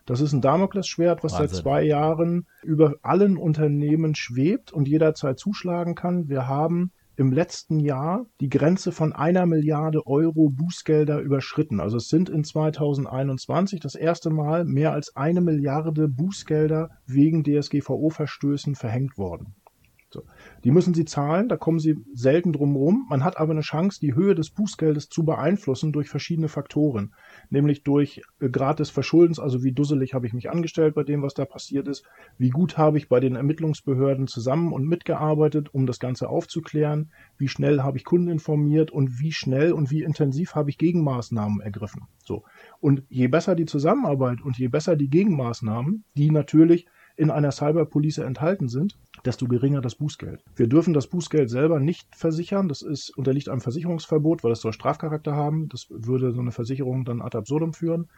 [0.06, 1.48] Das ist ein Damoklesschwert, was Wahnsinn.
[1.48, 6.28] seit zwei Jahren über allen Unternehmen schwebt und jederzeit zuschlagen kann.
[6.28, 11.80] Wir haben im letzten Jahr die Grenze von einer Milliarde Euro Bußgelder überschritten.
[11.80, 18.74] Also es sind in 2021 das erste Mal mehr als eine Milliarde Bußgelder wegen DSGVO-Verstößen
[18.74, 19.54] verhängt worden.
[20.10, 20.22] So.
[20.62, 23.06] Die müssen sie zahlen, da kommen sie selten drum rum.
[23.10, 27.12] Man hat aber eine Chance, die Höhe des Bußgeldes zu beeinflussen durch verschiedene Faktoren.
[27.50, 31.22] Nämlich durch äh, Grad des Verschuldens, also wie dusselig habe ich mich angestellt bei dem,
[31.22, 32.04] was da passiert ist,
[32.38, 37.48] wie gut habe ich bei den Ermittlungsbehörden zusammen und mitgearbeitet, um das Ganze aufzuklären, wie
[37.48, 42.02] schnell habe ich Kunden informiert und wie schnell und wie intensiv habe ich Gegenmaßnahmen ergriffen.
[42.24, 42.44] So.
[42.80, 48.24] Und je besser die Zusammenarbeit und je besser die Gegenmaßnahmen, die natürlich in einer Cyberpolice
[48.24, 50.42] enthalten sind, desto geringer das Bußgeld.
[50.56, 52.68] Wir dürfen das Bußgeld selber nicht versichern.
[52.68, 55.68] Das ist, unterliegt einem Versicherungsverbot, weil es soll Strafcharakter haben.
[55.68, 58.08] Das würde so eine Versicherung dann ad absurdum führen.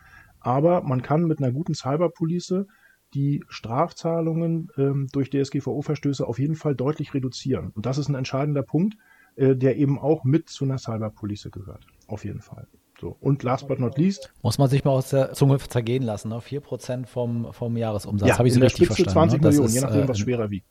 [0.41, 2.67] Aber man kann mit einer guten Cyberpolice
[3.15, 7.71] die Strafzahlungen ähm, durch DSGVO-Verstöße auf jeden Fall deutlich reduzieren.
[7.75, 8.97] Und das ist ein entscheidender Punkt,
[9.37, 11.87] äh, der eben auch mit zu einer Cyberpolice gehört.
[12.09, 12.67] Auf jeden Fall.
[13.01, 13.17] So.
[13.21, 14.33] Und last but not least.
[14.43, 16.37] Muss man sich mal aus der Zunge zergehen lassen, ne?
[16.37, 18.29] 4% vom, vom Jahresumsatz.
[18.29, 19.31] Ja, Habe ich so richtig Spitze verstanden.
[19.31, 19.49] 20 ne?
[19.49, 20.67] Millionen, ist, je nachdem, was äh, schwerer wiegt.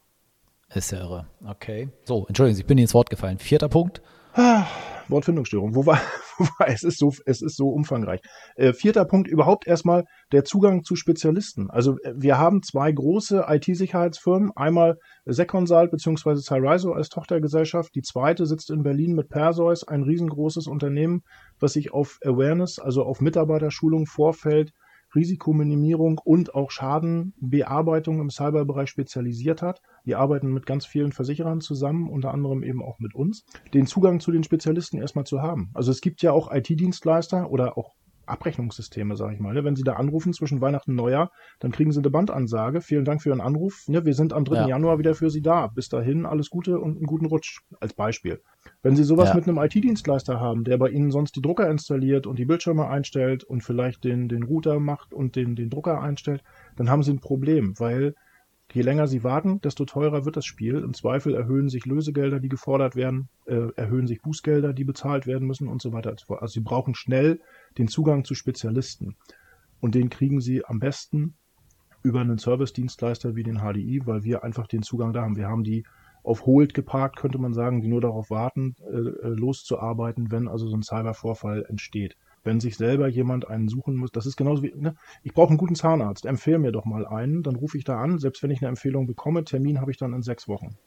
[0.73, 1.27] Ist ja irre.
[1.45, 1.89] Okay.
[2.03, 3.37] So, Entschuldigung, ich bin ins Wort gefallen.
[3.37, 4.01] Vierter Punkt.
[4.37, 4.67] Ah,
[5.07, 5.75] Wortfindungsstörung.
[5.75, 5.97] Wo war,
[6.37, 8.19] wo war, es ist so, es ist so umfangreich.
[8.57, 11.69] Äh, vierter Punkt überhaupt erstmal der Zugang zu Spezialisten.
[11.69, 14.51] Also äh, wir haben zwei große IT-Sicherheitsfirmen.
[14.53, 16.35] Einmal Seconsult bzw.
[16.41, 17.95] Cyriso als Tochtergesellschaft.
[17.95, 21.21] Die zweite sitzt in Berlin mit Perseus, ein riesengroßes Unternehmen,
[21.61, 24.73] was sich auf Awareness, also auf Mitarbeiterschulung, Vorfeld,
[25.15, 29.81] Risikominimierung und auch Schadenbearbeitung im Cyberbereich spezialisiert hat.
[30.03, 34.19] Wir arbeiten mit ganz vielen Versicherern zusammen, unter anderem eben auch mit uns, den Zugang
[34.19, 35.71] zu den Spezialisten erstmal zu haben.
[35.73, 37.95] Also es gibt ja auch IT-Dienstleister oder auch
[38.27, 39.53] Abrechnungssysteme, sage ich mal.
[39.53, 39.63] Ne?
[39.63, 42.81] Wenn Sie da anrufen zwischen Weihnachten und Neujahr, dann kriegen Sie eine Bandansage.
[42.81, 43.87] Vielen Dank für Ihren Anruf.
[43.87, 44.05] Ne?
[44.05, 44.55] Wir sind am 3.
[44.55, 44.67] Ja.
[44.67, 45.67] Januar wieder für Sie da.
[45.67, 48.41] Bis dahin alles Gute und einen guten Rutsch als Beispiel.
[48.81, 49.35] Wenn Sie sowas ja.
[49.35, 53.43] mit einem IT-Dienstleister haben, der bei Ihnen sonst die Drucker installiert und die Bildschirme einstellt
[53.43, 56.43] und vielleicht den, den Router macht und den, den Drucker einstellt,
[56.75, 58.15] dann haben Sie ein Problem, weil
[58.73, 60.75] Je länger sie warten, desto teurer wird das Spiel.
[60.77, 65.47] Im Zweifel erhöhen sich Lösegelder, die gefordert werden, äh, erhöhen sich Bußgelder, die bezahlt werden
[65.47, 66.15] müssen und so weiter.
[66.27, 67.39] Also sie brauchen schnell
[67.77, 69.15] den Zugang zu Spezialisten.
[69.79, 71.35] Und den kriegen sie am besten
[72.03, 75.35] über einen Service-Dienstleister wie den HDI, weil wir einfach den Zugang da haben.
[75.35, 75.85] Wir haben die
[76.23, 80.67] auf Hold geparkt, könnte man sagen, die nur darauf warten, äh, äh loszuarbeiten, wenn also
[80.67, 84.11] so ein Cybervorfall entsteht wenn sich selber jemand einen suchen muss.
[84.11, 84.95] Das ist genauso wie, ne?
[85.23, 88.19] ich brauche einen guten Zahnarzt, empfehle mir doch mal einen, dann rufe ich da an,
[88.19, 90.77] selbst wenn ich eine Empfehlung bekomme, Termin habe ich dann in sechs Wochen.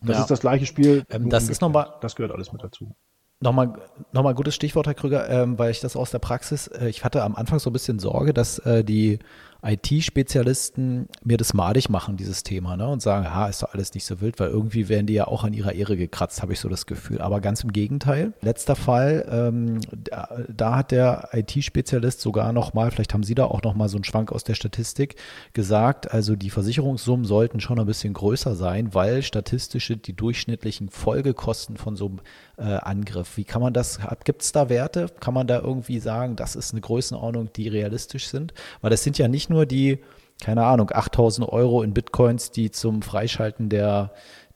[0.00, 0.22] Das ja.
[0.22, 1.04] ist das gleiche Spiel.
[1.10, 1.94] Ähm, das ist nochmal.
[2.00, 2.96] Das gehört alles mit dazu.
[3.42, 3.72] Nochmal,
[4.12, 7.24] nochmal gutes Stichwort, Herr Krüger, ähm, weil ich das aus der Praxis, äh, ich hatte
[7.24, 9.18] am Anfang so ein bisschen Sorge, dass äh, die
[9.64, 12.88] IT-Spezialisten mir das madig machen, dieses Thema, ne?
[12.88, 15.44] und sagen, ja, ist doch alles nicht so wild, weil irgendwie werden die ja auch
[15.44, 17.20] an ihrer Ehre gekratzt, habe ich so das Gefühl.
[17.20, 18.32] Aber ganz im Gegenteil.
[18.40, 23.62] Letzter Fall, ähm, da, da, hat der IT-Spezialist sogar nochmal, vielleicht haben Sie da auch
[23.62, 25.14] nochmal so einen Schwank aus der Statistik
[25.52, 31.76] gesagt, also die Versicherungssummen sollten schon ein bisschen größer sein, weil statistische die durchschnittlichen Folgekosten
[31.76, 32.20] von so einem
[32.56, 35.06] äh, Angriff, wie kann man das, gibt es da Werte?
[35.20, 38.52] Kann man da irgendwie sagen, das ist eine Größenordnung, die realistisch sind?
[38.80, 39.98] Weil das sind ja nicht nur die,
[40.42, 44.12] keine Ahnung, 8000 Euro in Bitcoins, die zum Freischalten der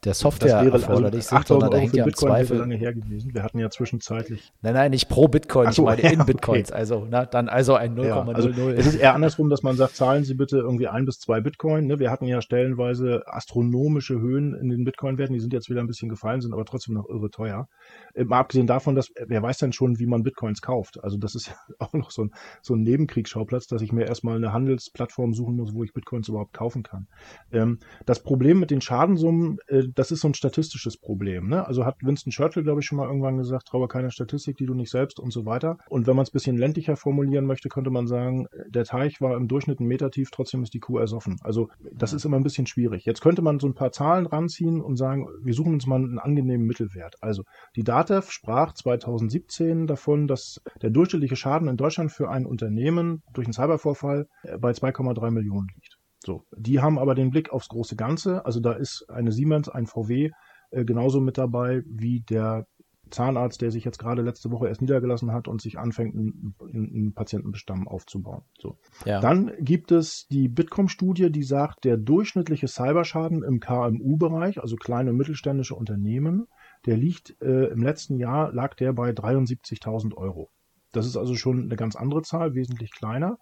[0.06, 2.58] der Software wäre, erforderlich also sind, sondern da hängt ja im Zweifel.
[2.58, 3.34] lange her gewesen.
[3.34, 4.52] Wir hatten ja zwischenzeitlich.
[4.62, 6.70] Nein, nein, nicht pro Bitcoin, so, ich meine in Bitcoins.
[6.70, 6.78] Okay.
[6.78, 8.06] Also na, dann also ein 0,00.
[8.06, 11.18] Ja, also es ist eher andersrum, dass man sagt, zahlen Sie bitte irgendwie ein bis
[11.18, 11.86] zwei Bitcoin.
[11.86, 11.98] Ne?
[11.98, 16.08] Wir hatten ja stellenweise astronomische Höhen in den Bitcoin-Werten, die sind jetzt wieder ein bisschen
[16.08, 17.68] gefallen, sind aber trotzdem noch irre teuer.
[18.14, 21.02] Äh, mal abgesehen davon, dass wer weiß denn schon, wie man Bitcoins kauft.
[21.02, 22.30] Also das ist ja auch noch so ein,
[22.62, 26.52] so ein Nebenkriegsschauplatz, dass ich mir erstmal eine Handelsplattform suchen muss, wo ich Bitcoins überhaupt
[26.52, 27.08] kaufen kann.
[27.52, 31.48] Ähm, das Problem mit den Schadensummen, äh, das ist so ein statistisches Problem.
[31.48, 31.66] Ne?
[31.66, 34.74] Also hat Winston Churchill, glaube ich, schon mal irgendwann gesagt, traue keiner Statistik, die du
[34.74, 35.78] nicht selbst und so weiter.
[35.88, 39.36] Und wenn man es ein bisschen ländlicher formulieren möchte, könnte man sagen, der Teich war
[39.36, 41.38] im Durchschnitt ein Meter tief, trotzdem ist die Kuh ersoffen.
[41.42, 43.04] Also das ist immer ein bisschen schwierig.
[43.06, 46.18] Jetzt könnte man so ein paar Zahlen ranziehen und sagen, wir suchen uns mal einen
[46.18, 47.16] angenehmen Mittelwert.
[47.22, 53.22] Also die DATEV sprach 2017 davon, dass der durchschnittliche Schaden in Deutschland für ein Unternehmen
[53.32, 54.28] durch einen Cybervorfall
[54.58, 55.95] bei 2,3 Millionen liegt.
[56.26, 58.44] So, die haben aber den Blick aufs große Ganze.
[58.44, 60.30] Also da ist eine Siemens, ein VW
[60.72, 62.66] äh, genauso mit dabei wie der
[63.10, 67.14] Zahnarzt, der sich jetzt gerade letzte Woche erst niedergelassen hat und sich anfängt, einen, einen
[67.14, 68.42] Patientenbestand aufzubauen.
[68.58, 68.76] So.
[69.04, 69.20] Ja.
[69.20, 75.18] Dann gibt es die Bitkom-Studie, die sagt, der durchschnittliche Cyberschaden im KMU-Bereich, also kleine und
[75.18, 76.48] mittelständische Unternehmen,
[76.86, 80.50] der liegt äh, im letzten Jahr lag der bei 73.000 Euro.
[80.90, 83.38] Das ist also schon eine ganz andere Zahl, wesentlich kleiner.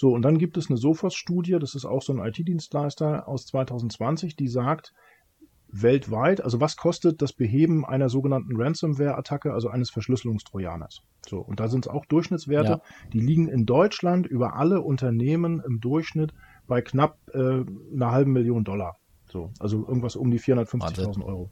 [0.00, 4.36] So, und dann gibt es eine Sophos-Studie, das ist auch so ein IT-Dienstleister aus 2020,
[4.36, 4.94] die sagt,
[5.72, 11.02] weltweit, also was kostet das Beheben einer sogenannten Ransomware-Attacke, also eines Verschlüsselungstrojaners?
[11.28, 12.80] So, und da sind es auch Durchschnittswerte, ja.
[13.12, 16.32] die liegen in Deutschland über alle Unternehmen im Durchschnitt
[16.68, 18.98] bei knapp äh, einer halben Million Dollar.
[19.26, 21.50] So, also irgendwas um die 450.000 Euro.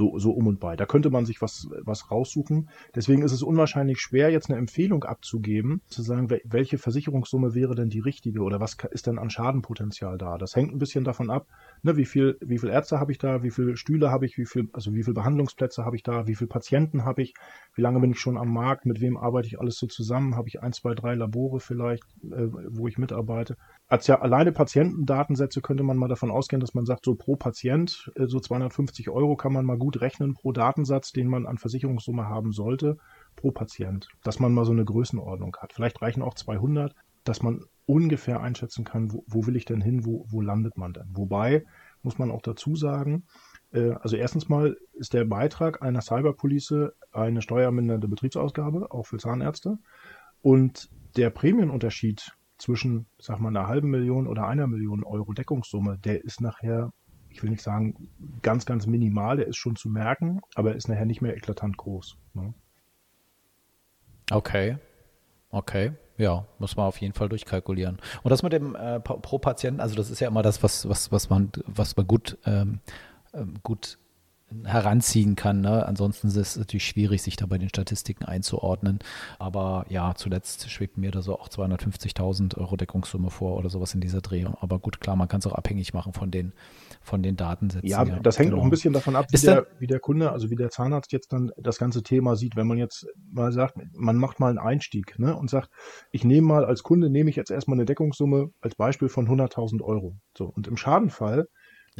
[0.00, 0.76] So, so um und bei.
[0.76, 2.70] Da könnte man sich was, was raussuchen.
[2.94, 7.90] Deswegen ist es unwahrscheinlich schwer, jetzt eine Empfehlung abzugeben, zu sagen, welche Versicherungssumme wäre denn
[7.90, 10.38] die richtige oder was ist denn an Schadenpotenzial da.
[10.38, 11.48] Das hängt ein bisschen davon ab,
[11.82, 14.46] ne, wie viel, wie viel Ärzte habe ich da, wie viele Stühle habe ich, wie
[14.46, 17.34] viel, also wie viele Behandlungsplätze habe ich da, wie viele Patienten habe ich,
[17.74, 20.48] wie lange bin ich schon am Markt, mit wem arbeite ich alles so zusammen, habe
[20.48, 23.56] ich ein, zwei, drei Labore vielleicht, äh, wo ich mitarbeite.
[23.86, 28.10] Als ja alleine Patientendatensätze könnte man mal davon ausgehen, dass man sagt, so pro Patient,
[28.16, 31.58] äh, so 250 Euro kann man mal gut gut rechnen pro Datensatz, den man an
[31.58, 32.96] Versicherungssumme haben sollte,
[33.34, 34.06] pro Patient.
[34.22, 35.72] Dass man mal so eine Größenordnung hat.
[35.72, 40.04] Vielleicht reichen auch 200, dass man ungefähr einschätzen kann, wo, wo will ich denn hin,
[40.04, 41.08] wo, wo landet man denn.
[41.12, 41.64] Wobei,
[42.02, 43.24] muss man auch dazu sagen,
[43.72, 49.78] äh, also erstens mal ist der Beitrag einer Cyberpolice eine steuermindernde Betriebsausgabe, auch für Zahnärzte.
[50.40, 56.24] Und der Prämienunterschied zwischen, sag mal, einer halben Million oder einer Million Euro Deckungssumme, der
[56.24, 56.92] ist nachher
[57.30, 58.08] ich will nicht sagen
[58.42, 61.76] ganz, ganz minimal, der ist schon zu merken, aber er ist nachher nicht mehr eklatant
[61.76, 62.16] groß.
[62.34, 62.54] Ne?
[64.30, 64.78] Okay.
[65.52, 67.98] Okay, ja, muss man auf jeden Fall durchkalkulieren.
[68.22, 71.10] Und das mit dem äh, pro Patienten, also das ist ja immer das, was, was,
[71.10, 72.78] was man, was man gut, ähm,
[73.34, 73.98] ähm gut
[74.64, 75.60] heranziehen kann.
[75.60, 75.86] Ne?
[75.86, 78.98] Ansonsten ist es natürlich schwierig, sich da bei den Statistiken einzuordnen.
[79.38, 84.00] Aber ja, zuletzt schwebt mir da so auch 250.000 Euro Deckungssumme vor oder sowas in
[84.00, 84.56] dieser Drehung.
[84.60, 86.52] Aber gut, klar, man kann es auch abhängig machen von den,
[87.00, 87.88] von den Datensätzen.
[87.88, 88.18] Ja, ja.
[88.20, 88.62] das hängt genau.
[88.62, 91.32] auch ein bisschen davon ab, wie der, wie der Kunde, also wie der Zahnarzt jetzt
[91.32, 92.56] dann das ganze Thema sieht.
[92.56, 95.70] Wenn man jetzt mal sagt, man macht mal einen Einstieg ne, und sagt,
[96.10, 99.82] ich nehme mal als Kunde, nehme ich jetzt erstmal eine Deckungssumme als Beispiel von 100.000
[99.82, 100.16] Euro.
[100.36, 101.46] So, und im Schadenfall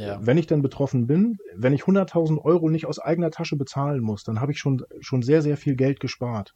[0.07, 0.19] ja.
[0.21, 4.23] Wenn ich dann betroffen bin, wenn ich 100.000 Euro nicht aus eigener Tasche bezahlen muss,
[4.23, 6.55] dann habe ich schon, schon sehr, sehr viel Geld gespart.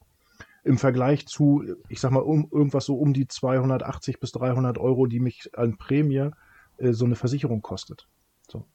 [0.64, 5.06] Im Vergleich zu, ich sag mal, um, irgendwas so um die 280 bis 300 Euro,
[5.06, 6.32] die mich an Prämie
[6.78, 8.08] äh, so eine Versicherung kostet.
[8.50, 8.66] So.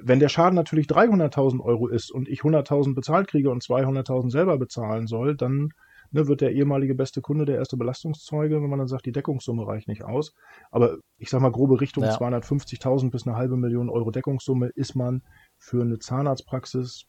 [0.00, 4.58] Wenn der Schaden natürlich 300.000 Euro ist und ich 100.000 bezahlt kriege und 200.000 selber
[4.58, 5.70] bezahlen soll, dann
[6.10, 9.66] ne, wird der ehemalige beste Kunde der erste Belastungszeuge, wenn man dann sagt, die Deckungssumme
[9.66, 10.32] reicht nicht aus.
[10.70, 12.16] Aber ich sag mal, grobe Richtung ja.
[12.16, 15.22] 250.000 bis eine halbe Million Euro Deckungssumme ist man
[15.58, 17.06] für eine Zahnarztpraxis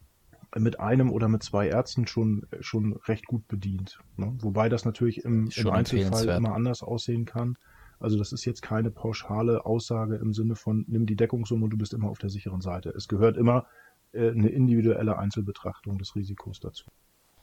[0.56, 4.00] mit einem oder mit zwei Ärzten schon, schon recht gut bedient.
[4.16, 4.34] Ne?
[4.40, 7.58] Wobei das natürlich im, im Einzelfall immer anders aussehen kann.
[8.00, 11.78] Also das ist jetzt keine pauschale Aussage im Sinne von, nimm die Deckungssumme und du
[11.78, 12.90] bist immer auf der sicheren Seite.
[12.90, 13.66] Es gehört immer
[14.14, 16.86] äh, eine individuelle Einzelbetrachtung des Risikos dazu.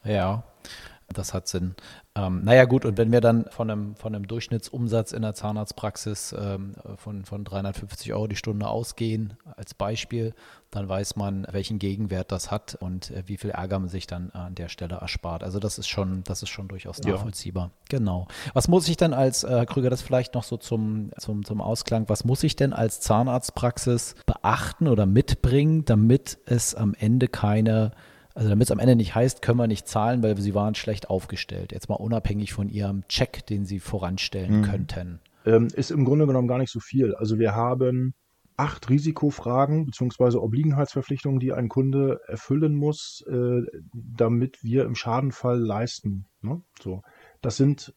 [0.04, 0.44] Ja,
[1.12, 1.74] das hat Sinn.
[2.14, 6.34] Ähm, naja, gut, und wenn wir dann von einem, von einem Durchschnittsumsatz in der Zahnarztpraxis
[6.38, 10.34] ähm, von, von 350 Euro die Stunde ausgehen, als Beispiel,
[10.70, 14.30] dann weiß man, welchen Gegenwert das hat und äh, wie viel Ärger man sich dann
[14.30, 15.42] an der Stelle erspart.
[15.42, 17.64] Also das ist schon, das ist schon durchaus nachvollziehbar.
[17.64, 17.98] Ja.
[17.98, 18.28] Genau.
[18.54, 22.08] Was muss ich denn als, äh, Krüger, das vielleicht noch so zum, zum, zum Ausklang,
[22.08, 27.92] was muss ich denn als Zahnarztpraxis beachten oder mitbringen, damit es am Ende keine
[28.34, 31.08] also damit es am Ende nicht heißt, können wir nicht zahlen, weil sie waren schlecht
[31.08, 31.72] aufgestellt.
[31.72, 34.62] Jetzt mal unabhängig von ihrem Check, den sie voranstellen mhm.
[34.62, 35.20] könnten.
[35.46, 37.14] Ähm, ist im Grunde genommen gar nicht so viel.
[37.14, 38.14] Also wir haben
[38.56, 40.38] acht Risikofragen bzw.
[40.38, 46.26] Obliegenheitsverpflichtungen, die ein Kunde erfüllen muss, äh, damit wir im Schadenfall leisten.
[46.42, 46.60] Ne?
[46.80, 47.02] So,
[47.40, 47.94] das sind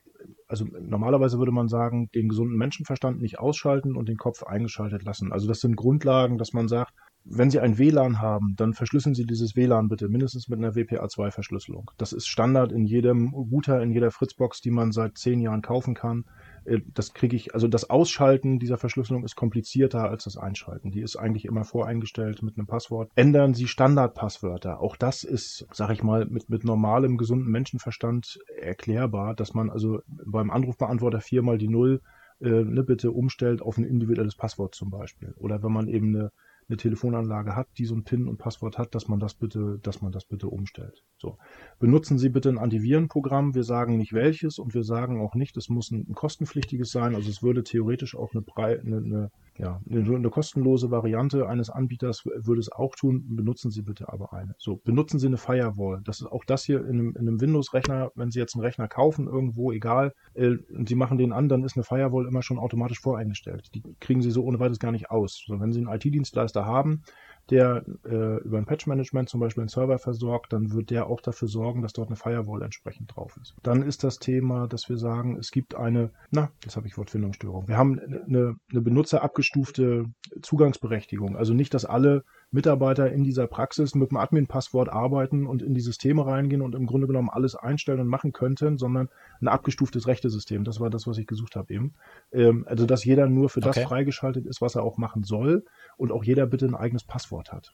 [0.48, 5.32] also normalerweise würde man sagen, den gesunden Menschenverstand nicht ausschalten und den Kopf eingeschaltet lassen.
[5.32, 9.26] Also das sind Grundlagen, dass man sagt, wenn Sie ein WLAN haben, dann verschlüsseln Sie
[9.26, 11.92] dieses WLAN bitte mindestens mit einer WPA2-Verschlüsselung.
[11.98, 15.94] Das ist Standard in jedem Router, in jeder Fritzbox, die man seit zehn Jahren kaufen
[15.94, 16.26] kann.
[16.64, 20.92] Äh, das kriege ich, also das Ausschalten dieser Verschlüsselung ist komplizierter als das Einschalten.
[20.92, 23.12] Die ist eigentlich immer voreingestellt mit einem Passwort.
[23.16, 24.80] Ändern Sie Standardpasswörter.
[24.80, 30.02] Auch das ist, sag ich mal, mit, mit normalem, gesunden Menschenverstand erklärbar, dass man also
[30.08, 32.02] beim Anrufbeantworter viermal die Null
[32.40, 35.34] äh, ne, bitte umstellt auf ein individuelles Passwort zum Beispiel.
[35.38, 36.32] Oder wenn man eben eine
[36.70, 40.02] eine Telefonanlage hat, die so ein PIN und Passwort hat, dass man das bitte, dass
[40.02, 41.04] man das bitte umstellt.
[41.18, 41.38] So.
[41.80, 43.56] Benutzen Sie bitte ein Antivirenprogramm.
[43.56, 47.16] Wir sagen nicht welches und wir sagen auch nicht, es muss ein, kostenpflichtiges sein.
[47.16, 48.44] Also es würde theoretisch auch eine,
[48.84, 53.24] eine, eine ja, eine, eine, kostenlose Variante eines Anbieters würde es auch tun.
[53.36, 54.56] Benutzen Sie bitte aber eine.
[54.60, 56.02] So, benutzen Sie eine Firewall.
[56.04, 58.12] Das ist auch das hier in einem, in einem Windows-Rechner.
[58.16, 61.64] Wenn Sie jetzt einen Rechner kaufen, irgendwo, egal, äh, und Sie machen den an, dann
[61.64, 63.74] ist eine Firewall immer schon automatisch voreingestellt.
[63.74, 65.44] Die kriegen Sie so ohne weiteres gar nicht aus.
[65.46, 67.04] So, wenn Sie einen IT-Dienstleister haben,
[67.50, 71.48] der äh, über ein Patch-Management zum Beispiel einen Server versorgt, dann wird der auch dafür
[71.48, 73.56] sorgen, dass dort eine Firewall entsprechend drauf ist.
[73.64, 77.68] Dann ist das Thema, dass wir sagen, es gibt eine, na, jetzt habe ich Wortfindungsstörung.
[77.68, 80.06] Wir haben eine, eine benutzerabgestufte
[80.42, 81.38] Zugangsberechtigung.
[81.38, 85.82] Also nicht, dass alle Mitarbeiter in dieser Praxis mit dem Admin-Passwort arbeiten und in die
[85.82, 89.10] Systeme reingehen und im Grunde genommen alles einstellen und machen könnten, sondern
[89.42, 90.64] ein abgestuftes Rechtesystem.
[90.64, 91.94] Das war das, was ich gesucht habe eben.
[92.32, 95.66] Ähm, also, dass jeder nur für das freigeschaltet ist, was er auch machen soll
[95.98, 97.74] und auch jeder bitte ein eigenes Passwort hat.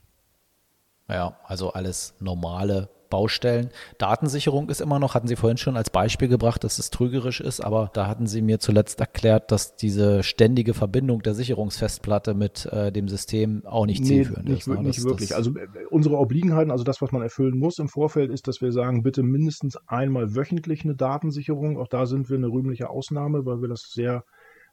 [1.13, 3.69] Ja, also alles normale Baustellen.
[3.99, 7.61] Datensicherung ist immer noch, hatten Sie vorhin schon als Beispiel gebracht, dass es trügerisch ist,
[7.61, 12.91] aber da hatten Sie mir zuletzt erklärt, dass diese ständige Verbindung der Sicherungsfestplatte mit äh,
[12.91, 14.67] dem System auch nicht zielführend nee, nicht, ist.
[14.67, 14.81] Ne?
[14.81, 15.35] Nicht wirklich.
[15.35, 18.71] also äh, unsere Obliegenheiten, also das, was man erfüllen muss im Vorfeld, ist, dass wir
[18.71, 21.77] sagen, bitte mindestens einmal wöchentlich eine Datensicherung.
[21.77, 24.23] Auch da sind wir eine rühmliche Ausnahme, weil wir das sehr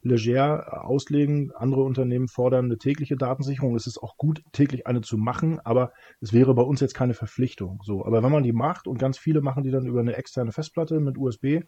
[0.02, 1.52] leger auslegen.
[1.54, 3.74] Andere Unternehmen fordern eine tägliche Datensicherung.
[3.74, 7.14] Es ist auch gut, täglich eine zu machen, aber es wäre bei uns jetzt keine
[7.14, 7.80] Verpflichtung.
[7.84, 10.52] So, aber wenn man die macht und ganz viele machen die dann über eine externe
[10.52, 11.60] Festplatte mit USB,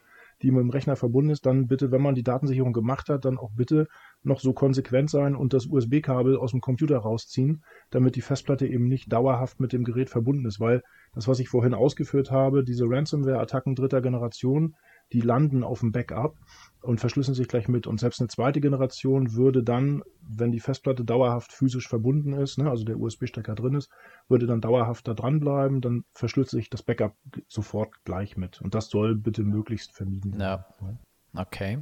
[0.43, 3.39] die mit dem Rechner verbunden ist, dann bitte, wenn man die Datensicherung gemacht hat, dann
[3.39, 3.87] auch bitte
[4.23, 8.89] noch so konsequent sein und das USB-Kabel aus dem Computer rausziehen, damit die Festplatte eben
[8.89, 10.83] nicht dauerhaft mit dem Gerät verbunden ist, weil
[11.15, 14.75] das, was ich vorhin ausgeführt habe, diese Ransomware-Attacken dritter Generation,
[15.13, 16.37] die landen auf dem Backup
[16.83, 17.87] und verschlüsseln sich gleich mit.
[17.87, 22.69] Und selbst eine zweite Generation würde dann, wenn die Festplatte dauerhaft physisch verbunden ist, ne,
[22.71, 23.91] also der USB-Stecker drin ist,
[24.29, 27.15] würde dann dauerhaft da dranbleiben, dann verschlüsselt sich das Backup
[27.49, 28.61] sofort gleich mit.
[28.61, 30.41] Und das soll bitte möglichst vermieden werden.
[30.41, 31.41] Ja.
[31.41, 31.79] Okay.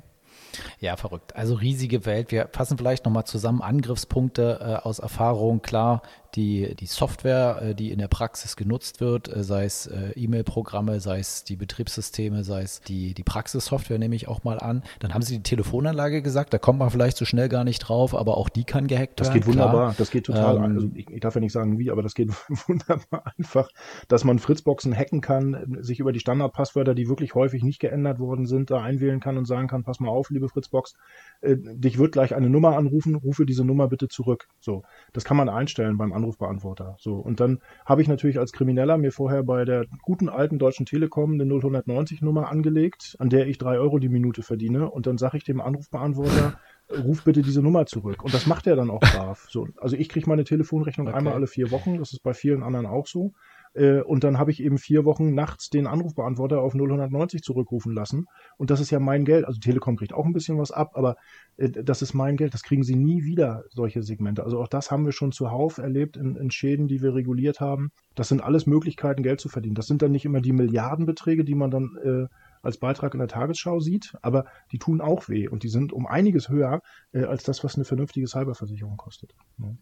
[0.78, 1.34] Ja, verrückt.
[1.36, 2.30] Also riesige Welt.
[2.30, 5.60] Wir fassen vielleicht nochmal zusammen Angriffspunkte äh, aus Erfahrung.
[5.62, 6.02] Klar,
[6.36, 11.00] die, die Software, äh, die in der Praxis genutzt wird, äh, sei es äh, E-Mail-Programme,
[11.00, 14.82] sei es die Betriebssysteme, sei es die, die Praxissoftware, nehme ich auch mal an.
[15.00, 18.14] Dann haben Sie die Telefonanlage gesagt, da kommt man vielleicht so schnell gar nicht drauf,
[18.14, 19.26] aber auch die kann gehackt werden.
[19.26, 19.94] Das geht wunderbar, klar.
[19.98, 20.56] das geht total.
[20.56, 22.30] Ähm, also ich, ich, darf ja nicht sagen wie, aber das geht
[22.68, 23.68] wunderbar einfach,
[24.08, 28.46] dass man Fritzboxen hacken kann, sich über die Standardpasswörter, die wirklich häufig nicht geändert worden
[28.46, 30.94] sind, da einwählen kann und sagen kann, pass mal auf, liebe Fritzbox,
[31.40, 34.48] äh, dich wird gleich eine Nummer anrufen, rufe diese Nummer bitte zurück.
[34.60, 36.96] So, das kann man einstellen beim Anrufbeantworter.
[36.98, 40.86] So, und dann habe ich natürlich als Krimineller mir vorher bei der guten alten Deutschen
[40.86, 44.90] Telekom eine 0190 Nummer angelegt, an der ich drei Euro die Minute verdiene.
[44.90, 46.58] Und dann sage ich dem Anrufbeantworter,
[47.04, 48.22] ruf bitte diese Nummer zurück.
[48.22, 49.46] Und das macht er dann auch brav.
[49.48, 51.16] So, also ich kriege meine Telefonrechnung okay.
[51.16, 51.98] einmal alle vier Wochen.
[51.98, 53.32] Das ist bei vielen anderen auch so.
[53.74, 58.26] Äh, und dann habe ich eben vier Wochen nachts den Anrufbeantworter auf 0190 zurückrufen lassen.
[58.56, 59.44] Und das ist ja mein Geld.
[59.44, 61.16] Also Telekom kriegt auch ein bisschen was ab, aber
[61.56, 62.54] äh, das ist mein Geld.
[62.54, 64.44] Das kriegen sie nie wieder, solche Segmente.
[64.44, 67.90] Also auch das haben wir schon zuhauf erlebt in, in Schäden, die wir reguliert haben.
[68.14, 69.74] Das sind alles Möglichkeiten, Geld zu verdienen.
[69.74, 72.26] Das sind dann nicht immer die Milliardenbeträge, die man dann äh,
[72.62, 76.06] als Beitrag in der Tagesschau sieht, aber die tun auch weh und die sind um
[76.06, 79.34] einiges höher äh, als das, was eine vernünftige Cyberversicherung kostet.
[79.58, 79.74] Ja.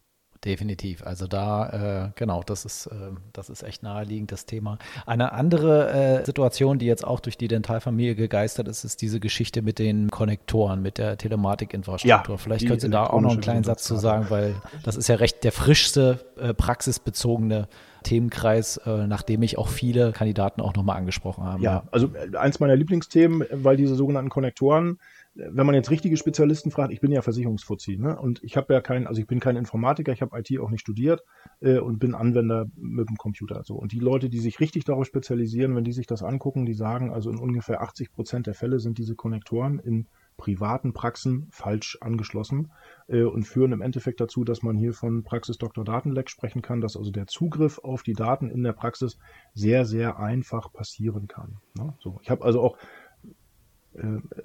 [0.45, 1.05] Definitiv.
[1.05, 2.95] Also da, äh, genau, das ist, äh,
[3.33, 4.79] das ist echt naheliegend, das Thema.
[5.05, 9.63] Eine andere äh, Situation, die jetzt auch durch die Dentalfamilie gegeistert ist, ist diese Geschichte
[9.63, 12.35] mit den Konnektoren, mit der Telematikinfrastruktur.
[12.35, 15.09] Ja, Vielleicht können Sie da auch noch einen kleinen Satz zu sagen, weil das ist
[15.09, 17.67] ja recht der frischste, äh, praxisbezogene
[18.05, 21.63] Themenkreis, äh, nachdem ich auch viele Kandidaten auch nochmal angesprochen habe.
[21.63, 24.99] Ja, also äh, eins meiner Lieblingsthemen, weil diese sogenannten Konnektoren
[25.39, 28.19] wenn man jetzt richtige Spezialisten fragt, ich bin ja Versicherungsfuzzi, ne?
[28.19, 30.81] Und ich habe ja kein, also ich bin kein Informatiker, ich habe IT auch nicht
[30.81, 31.23] studiert
[31.61, 33.63] äh, und bin Anwender mit dem Computer.
[33.65, 33.77] So.
[33.77, 37.13] Und die Leute, die sich richtig darauf spezialisieren, wenn die sich das angucken, die sagen,
[37.13, 42.71] also in ungefähr 80 Prozent der Fälle sind diese Konnektoren in privaten Praxen falsch angeschlossen
[43.09, 45.85] äh, und führen im Endeffekt dazu, dass man hier von Praxis-Dr.
[45.85, 49.19] Datenleck sprechen kann, dass also der Zugriff auf die Daten in der Praxis
[49.55, 51.59] sehr, sehr einfach passieren kann.
[51.77, 51.93] Ne?
[51.99, 52.19] So.
[52.23, 52.79] Ich habe also auch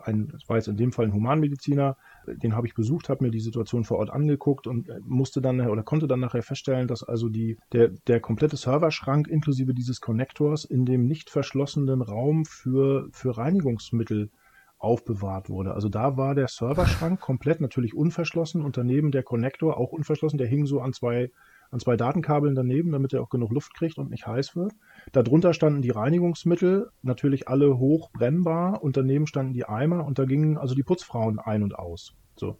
[0.03, 3.31] ein, das war jetzt in dem Fall ein Humanmediziner, den habe ich besucht, habe mir
[3.31, 7.03] die Situation vor Ort angeguckt und äh, musste dann oder konnte dann nachher feststellen, dass
[7.03, 13.07] also die, der, der komplette Serverschrank inklusive dieses Konnektors in dem nicht verschlossenen Raum für,
[13.11, 14.29] für Reinigungsmittel
[14.77, 15.73] aufbewahrt wurde.
[15.73, 20.47] Also da war der Serverschrank komplett natürlich unverschlossen und daneben der Konnektor auch unverschlossen, der
[20.47, 21.31] hing so an zwei
[21.73, 24.73] an zwei Datenkabeln daneben, damit er auch genug Luft kriegt und nicht heiß wird.
[25.12, 30.25] Darunter standen die Reinigungsmittel, natürlich alle hoch brennbar und daneben standen die Eimer und da
[30.25, 32.13] gingen also die Putzfrauen ein und aus.
[32.36, 32.57] So.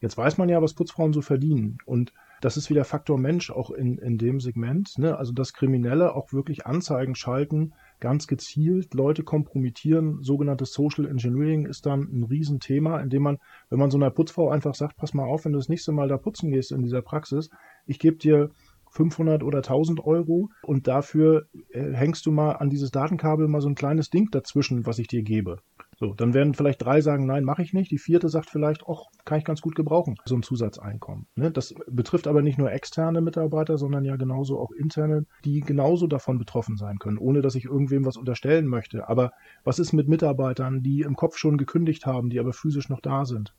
[0.00, 3.70] Jetzt weiß man ja, was Putzfrauen so verdienen und das ist wieder Faktor Mensch auch
[3.70, 4.98] in, in dem Segment.
[4.98, 5.16] Ne?
[5.16, 10.22] Also dass Kriminelle auch wirklich Anzeigen schalten, ganz gezielt Leute kompromittieren.
[10.22, 13.38] Sogenanntes Social Engineering ist dann ein Riesenthema, indem man,
[13.70, 16.08] wenn man so einer Putzfrau einfach sagt, pass mal auf, wenn du das nächste Mal
[16.08, 17.50] da putzen gehst in dieser Praxis,
[17.86, 18.50] ich gebe dir
[18.90, 23.68] 500 oder 1000 Euro und dafür äh, hängst du mal an dieses Datenkabel mal so
[23.68, 25.58] ein kleines Ding dazwischen, was ich dir gebe.
[25.98, 27.90] So, dann werden vielleicht drei sagen, nein, mache ich nicht.
[27.90, 31.26] Die vierte sagt vielleicht, ach, kann ich ganz gut gebrauchen, so ein Zusatzeinkommen.
[31.36, 31.50] Ne?
[31.50, 36.38] Das betrifft aber nicht nur externe Mitarbeiter, sondern ja genauso auch interne, die genauso davon
[36.38, 39.08] betroffen sein können, ohne dass ich irgendwem was unterstellen möchte.
[39.08, 39.32] Aber
[39.64, 43.24] was ist mit Mitarbeitern, die im Kopf schon gekündigt haben, die aber physisch noch da
[43.24, 43.54] sind?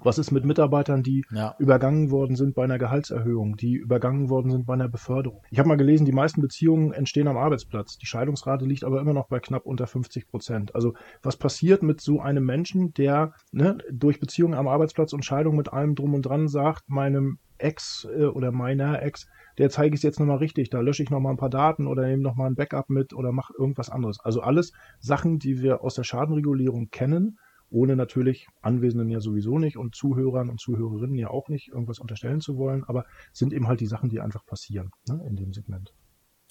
[0.00, 1.54] Was ist mit Mitarbeitern, die ja.
[1.58, 5.42] übergangen worden sind bei einer Gehaltserhöhung, die übergangen worden sind bei einer Beförderung?
[5.50, 7.98] Ich habe mal gelesen, die meisten Beziehungen entstehen am Arbeitsplatz.
[7.98, 10.74] Die Scheidungsrate liegt aber immer noch bei knapp unter 50 Prozent.
[10.74, 15.56] Also was passiert mit so einem Menschen, der ne, durch Beziehungen am Arbeitsplatz und Scheidung
[15.56, 19.26] mit allem drum und dran sagt, meinem Ex äh, oder meiner Ex,
[19.58, 22.06] der zeige ich es jetzt nochmal richtig, da lösche ich nochmal ein paar Daten oder
[22.06, 24.20] nehme nochmal ein Backup mit oder mache irgendwas anderes.
[24.20, 27.38] Also alles Sachen, die wir aus der Schadenregulierung kennen,
[27.70, 32.40] ohne natürlich Anwesenden ja sowieso nicht und Zuhörern und Zuhörerinnen ja auch nicht irgendwas unterstellen
[32.40, 35.92] zu wollen, aber sind eben halt die Sachen, die einfach passieren ne, in dem Segment.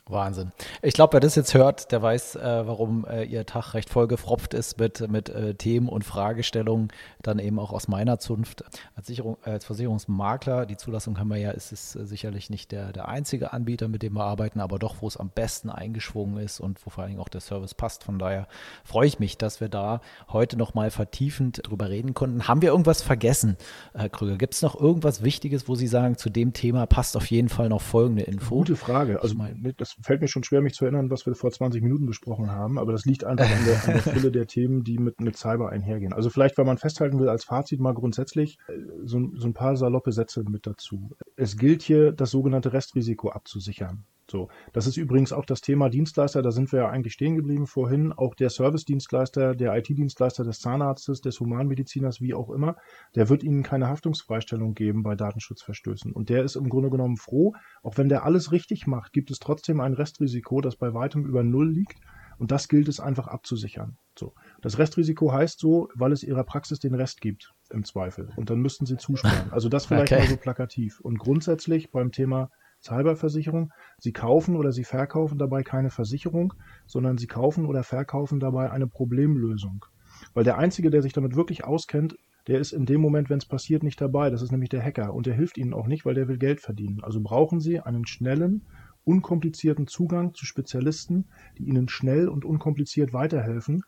[0.09, 0.51] Wahnsinn.
[0.81, 4.53] Ich glaube, wer das jetzt hört, der weiß, äh, warum äh, ihr Tag recht vollgefropft
[4.53, 6.89] ist mit, mit äh, Themen und Fragestellungen,
[7.21, 8.63] dann eben auch aus meiner Zunft.
[8.95, 12.91] Als, Sicherung, als Versicherungsmakler, die Zulassung haben wir ja, ist es äh, sicherlich nicht der,
[12.91, 16.59] der einzige Anbieter, mit dem wir arbeiten, aber doch, wo es am besten eingeschwungen ist
[16.59, 18.03] und wo vor allen Dingen auch der Service passt.
[18.03, 18.47] Von daher
[18.83, 22.47] freue ich mich, dass wir da heute nochmal vertiefend drüber reden konnten.
[22.47, 23.57] Haben wir irgendwas vergessen,
[23.93, 24.37] Herr Krüger?
[24.37, 27.69] Gibt es noch irgendwas Wichtiges, wo Sie sagen, zu dem Thema passt auf jeden Fall
[27.69, 28.55] noch folgende Info?
[28.55, 29.21] Gute Frage.
[29.21, 29.35] Also,
[29.77, 32.77] das fällt mir schon schwer, mich zu erinnern, was wir vor 20 Minuten besprochen haben,
[32.77, 35.69] aber das liegt einfach an der, an der Fülle der Themen, die mit, mit Cyber
[35.69, 36.13] einhergehen.
[36.13, 38.73] Also vielleicht, weil man festhalten will, als Fazit mal grundsätzlich äh,
[39.03, 41.09] so, so ein paar saloppe Sätze mit dazu.
[41.35, 44.05] Es gilt hier, das sogenannte Restrisiko abzusichern.
[44.29, 47.65] So, das ist übrigens auch das Thema Dienstleister, da sind wir ja eigentlich stehen geblieben
[47.65, 48.11] vorhin.
[48.11, 52.75] Auch der Service-Dienstleister, der IT-Dienstleister des Zahnarztes, des Humanmediziners, wie auch immer,
[53.15, 56.11] der wird Ihnen keine Haftungsfreistellung geben bei Datenschutzverstößen.
[56.11, 57.53] Und der ist im Grunde genommen froh,
[57.83, 61.43] auch wenn der alles richtig macht, gibt es trotzdem ein Restrisiko, das bei weitem über
[61.43, 61.97] Null liegt.
[62.37, 63.97] Und das gilt es einfach abzusichern.
[64.17, 64.33] So.
[64.61, 68.31] Das Restrisiko heißt so, weil es ihrer Praxis den Rest gibt, im Zweifel.
[68.35, 69.51] Und dann müssten sie zusparen.
[69.51, 70.21] Also das vielleicht okay.
[70.21, 70.99] mal so plakativ.
[70.99, 72.51] Und grundsätzlich beim Thema
[72.81, 73.71] Cyberversicherung.
[73.97, 76.53] Sie kaufen oder Sie verkaufen dabei keine Versicherung,
[76.85, 79.85] sondern Sie kaufen oder verkaufen dabei eine Problemlösung.
[80.33, 82.15] Weil der Einzige, der sich damit wirklich auskennt,
[82.47, 84.29] der ist in dem Moment, wenn es passiert, nicht dabei.
[84.29, 85.13] Das ist nämlich der Hacker.
[85.13, 87.03] Und der hilft Ihnen auch nicht, weil der will Geld verdienen.
[87.03, 88.65] Also brauchen Sie einen schnellen,
[89.03, 91.25] unkomplizierten Zugang zu Spezialisten,
[91.57, 93.83] die Ihnen schnell und unkompliziert weiterhelfen.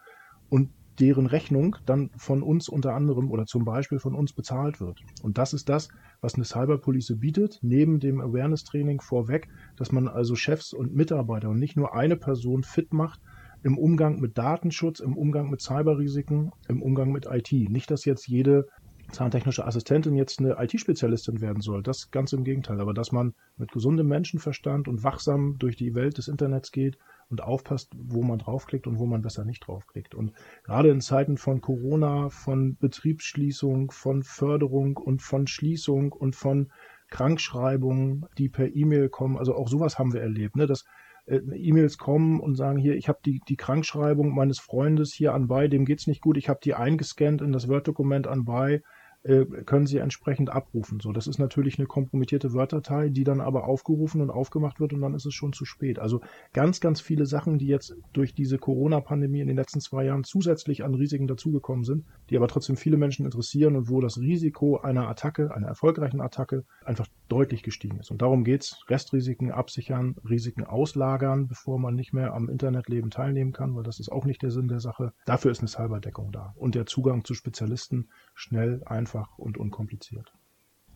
[0.49, 4.99] Und deren Rechnung dann von uns unter anderem oder zum Beispiel von uns bezahlt wird.
[5.21, 5.89] Und das ist das,
[6.21, 9.47] was eine Cyberpolice bietet, neben dem Awareness-Training vorweg,
[9.77, 13.19] dass man also Chefs und Mitarbeiter und nicht nur eine Person fit macht
[13.63, 17.51] im Umgang mit Datenschutz, im Umgang mit Cyberrisiken, im Umgang mit IT.
[17.51, 18.65] Nicht, dass jetzt jede
[19.11, 21.83] zahntechnische Assistentin jetzt eine IT-Spezialistin werden soll.
[21.83, 22.79] Das ganz im Gegenteil.
[22.79, 26.97] Aber dass man mit gesundem Menschenverstand und wachsam durch die Welt des Internets geht
[27.29, 30.15] und aufpasst, wo man draufklickt und wo man besser nicht draufklickt.
[30.15, 36.71] Und gerade in Zeiten von Corona, von Betriebsschließung, von Förderung und von Schließung und von
[37.09, 40.65] Krankschreibungen, die per E-Mail kommen, also auch sowas haben wir erlebt, ne?
[40.67, 40.85] dass
[41.25, 45.67] äh, E-Mails kommen und sagen hier, ich habe die, die Krankschreibung meines Freundes hier anbei,
[45.67, 48.81] dem geht's nicht gut, ich habe die eingescannt in das Word-Dokument anbei,
[49.23, 50.99] äh, können Sie entsprechend abrufen.
[50.99, 55.01] So, das ist natürlich eine kompromittierte Word-Datei, die dann aber aufgerufen und aufgemacht wird und
[55.01, 55.99] dann ist es schon zu spät.
[55.99, 56.21] Also
[56.53, 60.83] ganz, ganz viele Sachen, die jetzt durch diese Corona-Pandemie in den letzten zwei Jahren zusätzlich
[60.83, 65.09] an Risiken dazugekommen sind, die aber trotzdem viele Menschen interessieren und wo das Risiko einer
[65.09, 68.11] Attacke, einer erfolgreichen Attacke, einfach deutlich gestiegen ist.
[68.11, 73.75] Und darum geht's: Restrisiken absichern, Risiken auslagern, bevor man nicht mehr am Internetleben teilnehmen kann,
[73.75, 75.11] weil das ist auch nicht der Sinn der Sache.
[75.25, 76.53] Dafür ist eine Cyberdeckung da.
[76.55, 80.33] Und der Zugang zu Spezialisten schnell, einfach einfach und unkompliziert.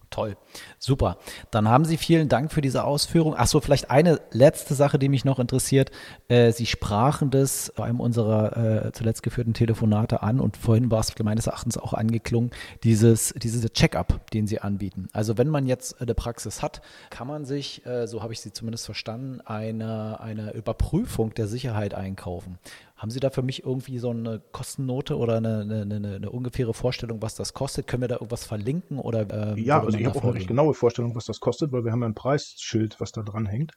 [0.09, 0.37] Toll,
[0.77, 1.17] super.
[1.49, 3.35] Dann haben Sie vielen Dank für diese Ausführung.
[3.35, 5.89] Achso, vielleicht eine letzte Sache, die mich noch interessiert.
[6.27, 10.99] Äh, Sie sprachen das bei einem unserer äh, zuletzt geführten Telefonate an und vorhin war
[10.99, 12.51] es meines Erachtens auch angeklungen,
[12.83, 15.07] dieses, dieses Check-up, den Sie anbieten.
[15.13, 18.53] Also wenn man jetzt eine Praxis hat, kann man sich, äh, so habe ich Sie
[18.53, 22.59] zumindest verstanden, eine, eine Überprüfung der Sicherheit einkaufen.
[23.03, 26.73] Haben Sie da für mich irgendwie so eine Kostennote oder eine, eine, eine, eine ungefähre
[26.73, 27.85] Vorstellung, was das kostet?
[27.85, 28.97] Können wir da irgendwas verlinken?
[28.97, 31.91] Oder, äh, ja, also ich habe auch eine genaue Vorstellung, was das kostet, weil wir
[31.91, 33.73] haben ja ein Preisschild, was da dran hängt.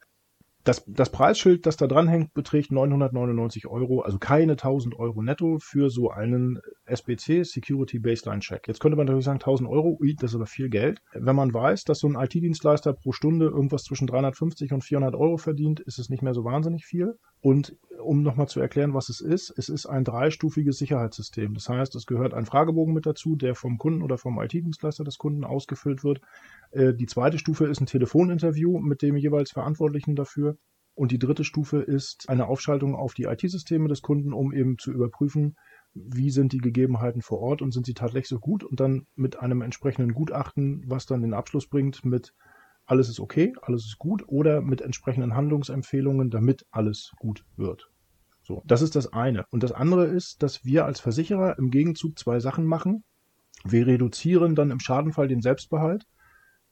[0.63, 5.59] Das, das Preisschild, das da dran hängt, beträgt 999 Euro, also keine 1000 Euro netto
[5.59, 8.65] für so einen SBC, Security Baseline Check.
[8.69, 11.01] Jetzt könnte man natürlich sagen, 1000 Euro, ui, das ist aber viel Geld.
[11.11, 15.35] Wenn man weiß, dass so ein IT-Dienstleister pro Stunde irgendwas zwischen 350 und 400 Euro
[15.35, 17.17] verdient, ist es nicht mehr so wahnsinnig viel.
[17.41, 17.75] Und
[18.07, 21.53] um nochmal zu erklären, was es ist, es ist ein dreistufiges Sicherheitssystem.
[21.53, 25.17] Das heißt, es gehört ein Fragebogen mit dazu, der vom Kunden oder vom IT-Dienstleister des
[25.17, 26.21] Kunden ausgefüllt wird.
[26.71, 30.57] Äh, die zweite Stufe ist ein Telefoninterview mit dem jeweils Verantwortlichen dafür.
[30.95, 34.91] Und die dritte Stufe ist eine Aufschaltung auf die IT-Systeme des Kunden, um eben zu
[34.91, 35.55] überprüfen,
[35.93, 39.39] wie sind die Gegebenheiten vor Ort und sind sie tatsächlich so gut und dann mit
[39.39, 42.33] einem entsprechenden Gutachten, was dann den Abschluss bringt mit
[42.87, 47.91] alles ist okay, alles ist gut oder mit entsprechenden Handlungsempfehlungen, damit alles gut wird.
[48.47, 49.45] So, das ist das eine.
[49.51, 53.03] Und das andere ist, dass wir als Versicherer im Gegenzug zwei Sachen machen.
[53.65, 56.07] Wir reduzieren dann im Schadenfall den Selbstbehalt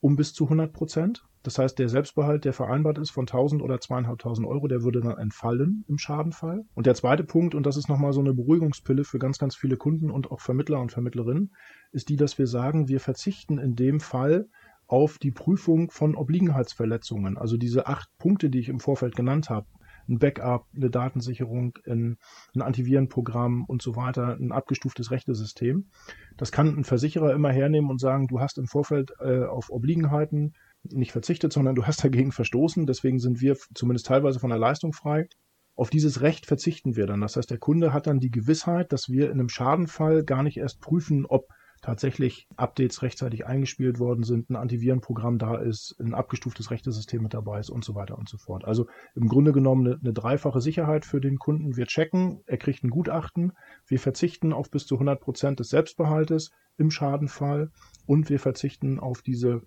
[0.06, 1.26] um bis zu 100 Prozent.
[1.42, 5.18] Das heißt, der Selbstbehalt, der vereinbart ist von 1000 oder 2500 Euro, der würde dann
[5.18, 6.64] entfallen im Schadenfall.
[6.76, 9.78] Und der zweite Punkt, und das ist nochmal so eine Beruhigungspille für ganz, ganz viele
[9.78, 11.56] Kunden und auch Vermittler und Vermittlerinnen,
[11.92, 14.48] ist die, dass wir sagen, wir verzichten in dem Fall
[14.86, 17.40] auf die Prüfung von Obliegenheitsverletzungen.
[17.40, 19.66] Also diese acht Punkte, die ich im Vorfeld genannt habe.
[20.08, 22.18] Ein Backup, eine Datensicherung, ein,
[22.56, 25.90] ein Antivirenprogramm und so weiter, ein abgestuftes Rechtesystem.
[26.38, 30.54] Das kann ein Versicherer immer hernehmen und sagen, du hast im Vorfeld äh, auf Obliegenheiten
[30.84, 32.86] nicht verzichtet, sondern du hast dagegen verstoßen.
[32.86, 35.28] Deswegen sind wir zumindest teilweise von der Leistung frei.
[35.76, 37.22] Auf dieses Recht verzichten wir dann.
[37.22, 40.58] Das heißt, der Kunde hat dann die Gewissheit, dass wir in einem Schadenfall gar nicht
[40.58, 41.50] erst prüfen, ob
[41.86, 47.60] tatsächlich Updates rechtzeitig eingespielt worden sind, ein Antivirenprogramm da ist, ein abgestuftes Rechtesystem mit dabei
[47.60, 48.66] ist und so weiter und so fort.
[48.66, 51.78] Also im Grunde genommen eine, eine dreifache Sicherheit für den Kunden.
[51.78, 53.54] Wir checken, er kriegt ein Gutachten,
[53.86, 57.72] wir verzichten auf bis zu 100 Prozent des Selbstbehaltes im Schadenfall
[58.08, 59.62] und wir verzichten auf diese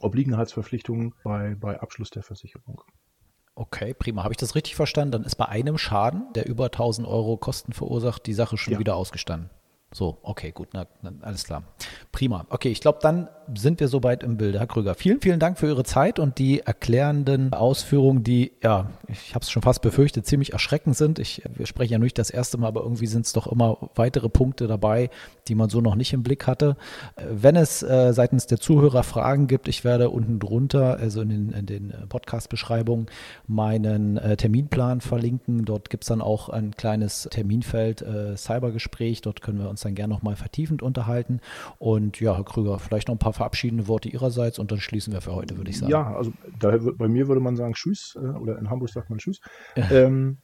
[0.00, 2.80] Obliegenheitsverpflichtungen bei, bei Abschluss der Versicherung.
[3.54, 4.24] Okay, prima.
[4.24, 5.12] Habe ich das richtig verstanden?
[5.12, 8.78] Dann ist bei einem Schaden, der über 1000 Euro Kosten verursacht, die Sache schon ja.
[8.78, 9.50] wieder ausgestanden.
[9.94, 11.62] So, okay, gut, na, na, alles klar.
[12.10, 12.46] Prima.
[12.50, 14.58] Okay, ich glaube, dann sind wir soweit im Bilde.
[14.58, 19.34] Herr Krüger, vielen, vielen Dank für Ihre Zeit und die erklärenden Ausführungen, die, ja, ich
[19.34, 21.18] habe es schon fast befürchtet, ziemlich erschreckend sind.
[21.18, 24.28] Ich, wir sprechen ja nicht das erste Mal, aber irgendwie sind es doch immer weitere
[24.28, 25.10] Punkte dabei,
[25.48, 26.76] die man so noch nicht im Blick hatte.
[27.16, 31.50] Wenn es äh, seitens der Zuhörer Fragen gibt, ich werde unten drunter, also in den,
[31.50, 33.06] in den Podcast-Beschreibungen,
[33.46, 35.64] meinen äh, Terminplan verlinken.
[35.64, 39.20] Dort gibt es dann auch ein kleines Terminfeld äh, Cybergespräch.
[39.20, 41.40] Dort können wir uns dann gerne nochmal vertiefend unterhalten.
[41.78, 45.20] Und ja, Herr Krüger, vielleicht noch ein paar verabschiedende Worte Ihrerseits und dann schließen wir
[45.20, 45.90] für heute, würde ich sagen.
[45.90, 49.18] Ja, also da, bei mir würde man sagen Tschüss äh, oder in Hamburg sagt man
[49.18, 49.40] Tschüss.
[49.90, 50.38] Ähm,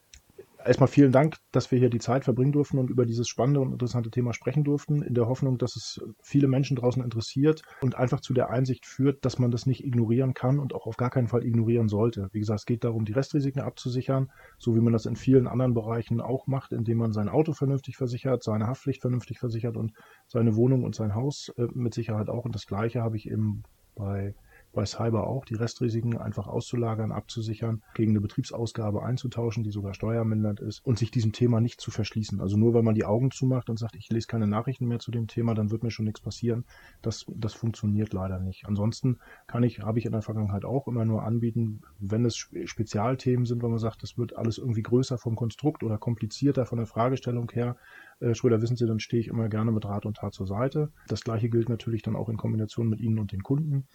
[0.65, 3.73] erstmal vielen Dank, dass wir hier die Zeit verbringen durften und über dieses spannende und
[3.73, 8.21] interessante Thema sprechen durften, in der Hoffnung, dass es viele Menschen draußen interessiert und einfach
[8.21, 11.29] zu der Einsicht führt, dass man das nicht ignorieren kann und auch auf gar keinen
[11.29, 12.29] Fall ignorieren sollte.
[12.33, 15.75] Wie gesagt, es geht darum, die Restrisiken abzusichern, so wie man das in vielen anderen
[15.75, 19.93] Bereichen auch macht, indem man sein Auto vernünftig versichert, seine Haftpflicht vernünftig versichert und
[20.27, 22.45] seine Wohnung und sein Haus äh, mit Sicherheit auch.
[22.45, 23.63] Und das Gleiche habe ich eben
[23.95, 24.35] bei
[24.73, 30.61] bei Cyber auch, die Restrisiken einfach auszulagern, abzusichern, gegen eine Betriebsausgabe einzutauschen, die sogar steuermindernd
[30.61, 32.41] ist und sich diesem Thema nicht zu verschließen.
[32.41, 35.11] Also nur weil man die Augen zumacht und sagt, ich lese keine Nachrichten mehr zu
[35.11, 36.65] dem Thema, dann wird mir schon nichts passieren.
[37.03, 38.67] Das, das funktioniert leider nicht.
[38.67, 43.47] Ansonsten kann ich, habe ich in der Vergangenheit auch immer nur anbieten, wenn es Spezialthemen
[43.47, 46.87] sind, wo man sagt, das wird alles irgendwie größer vom Konstrukt oder komplizierter von der
[46.87, 47.77] Fragestellung her,
[48.21, 50.93] äh, Schröder, wissen Sie, dann stehe ich immer gerne mit Rat und Tat zur Seite.
[51.09, 53.89] Das gleiche gilt natürlich dann auch in Kombination mit Ihnen und den Kunden.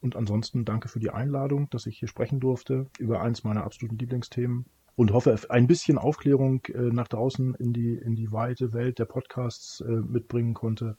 [0.00, 3.98] Und ansonsten danke für die Einladung, dass ich hier sprechen durfte über eins meiner absoluten
[3.98, 8.98] Lieblingsthemen und hoffe, ein bisschen Aufklärung äh, nach draußen in die, in die weite Welt
[8.98, 10.96] der Podcasts äh, mitbringen konnte.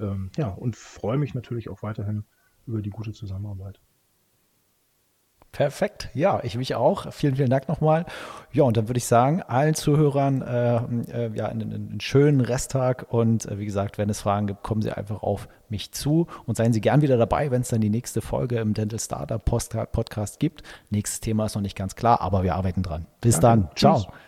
[0.00, 2.24] Ähm, ja, und freue mich natürlich auch weiterhin
[2.66, 3.80] über die gute Zusammenarbeit.
[5.52, 7.12] Perfekt, ja, ich mich auch.
[7.12, 8.04] Vielen, vielen Dank nochmal.
[8.52, 10.76] Ja, und dann würde ich sagen, allen Zuhörern äh,
[11.26, 14.82] äh, ja, einen, einen, schönen Resttag und äh, wie gesagt, wenn es Fragen gibt, kommen
[14.82, 17.90] Sie einfach auf mich zu und seien Sie gern wieder dabei, wenn es dann die
[17.90, 20.62] nächste Folge im Dental Startup Podcast gibt.
[20.90, 23.06] Nächstes Thema ist noch nicht ganz klar, aber wir arbeiten dran.
[23.20, 23.68] Bis Danke.
[23.68, 23.76] dann.
[23.76, 23.96] Ciao.
[23.96, 24.27] Tschüss.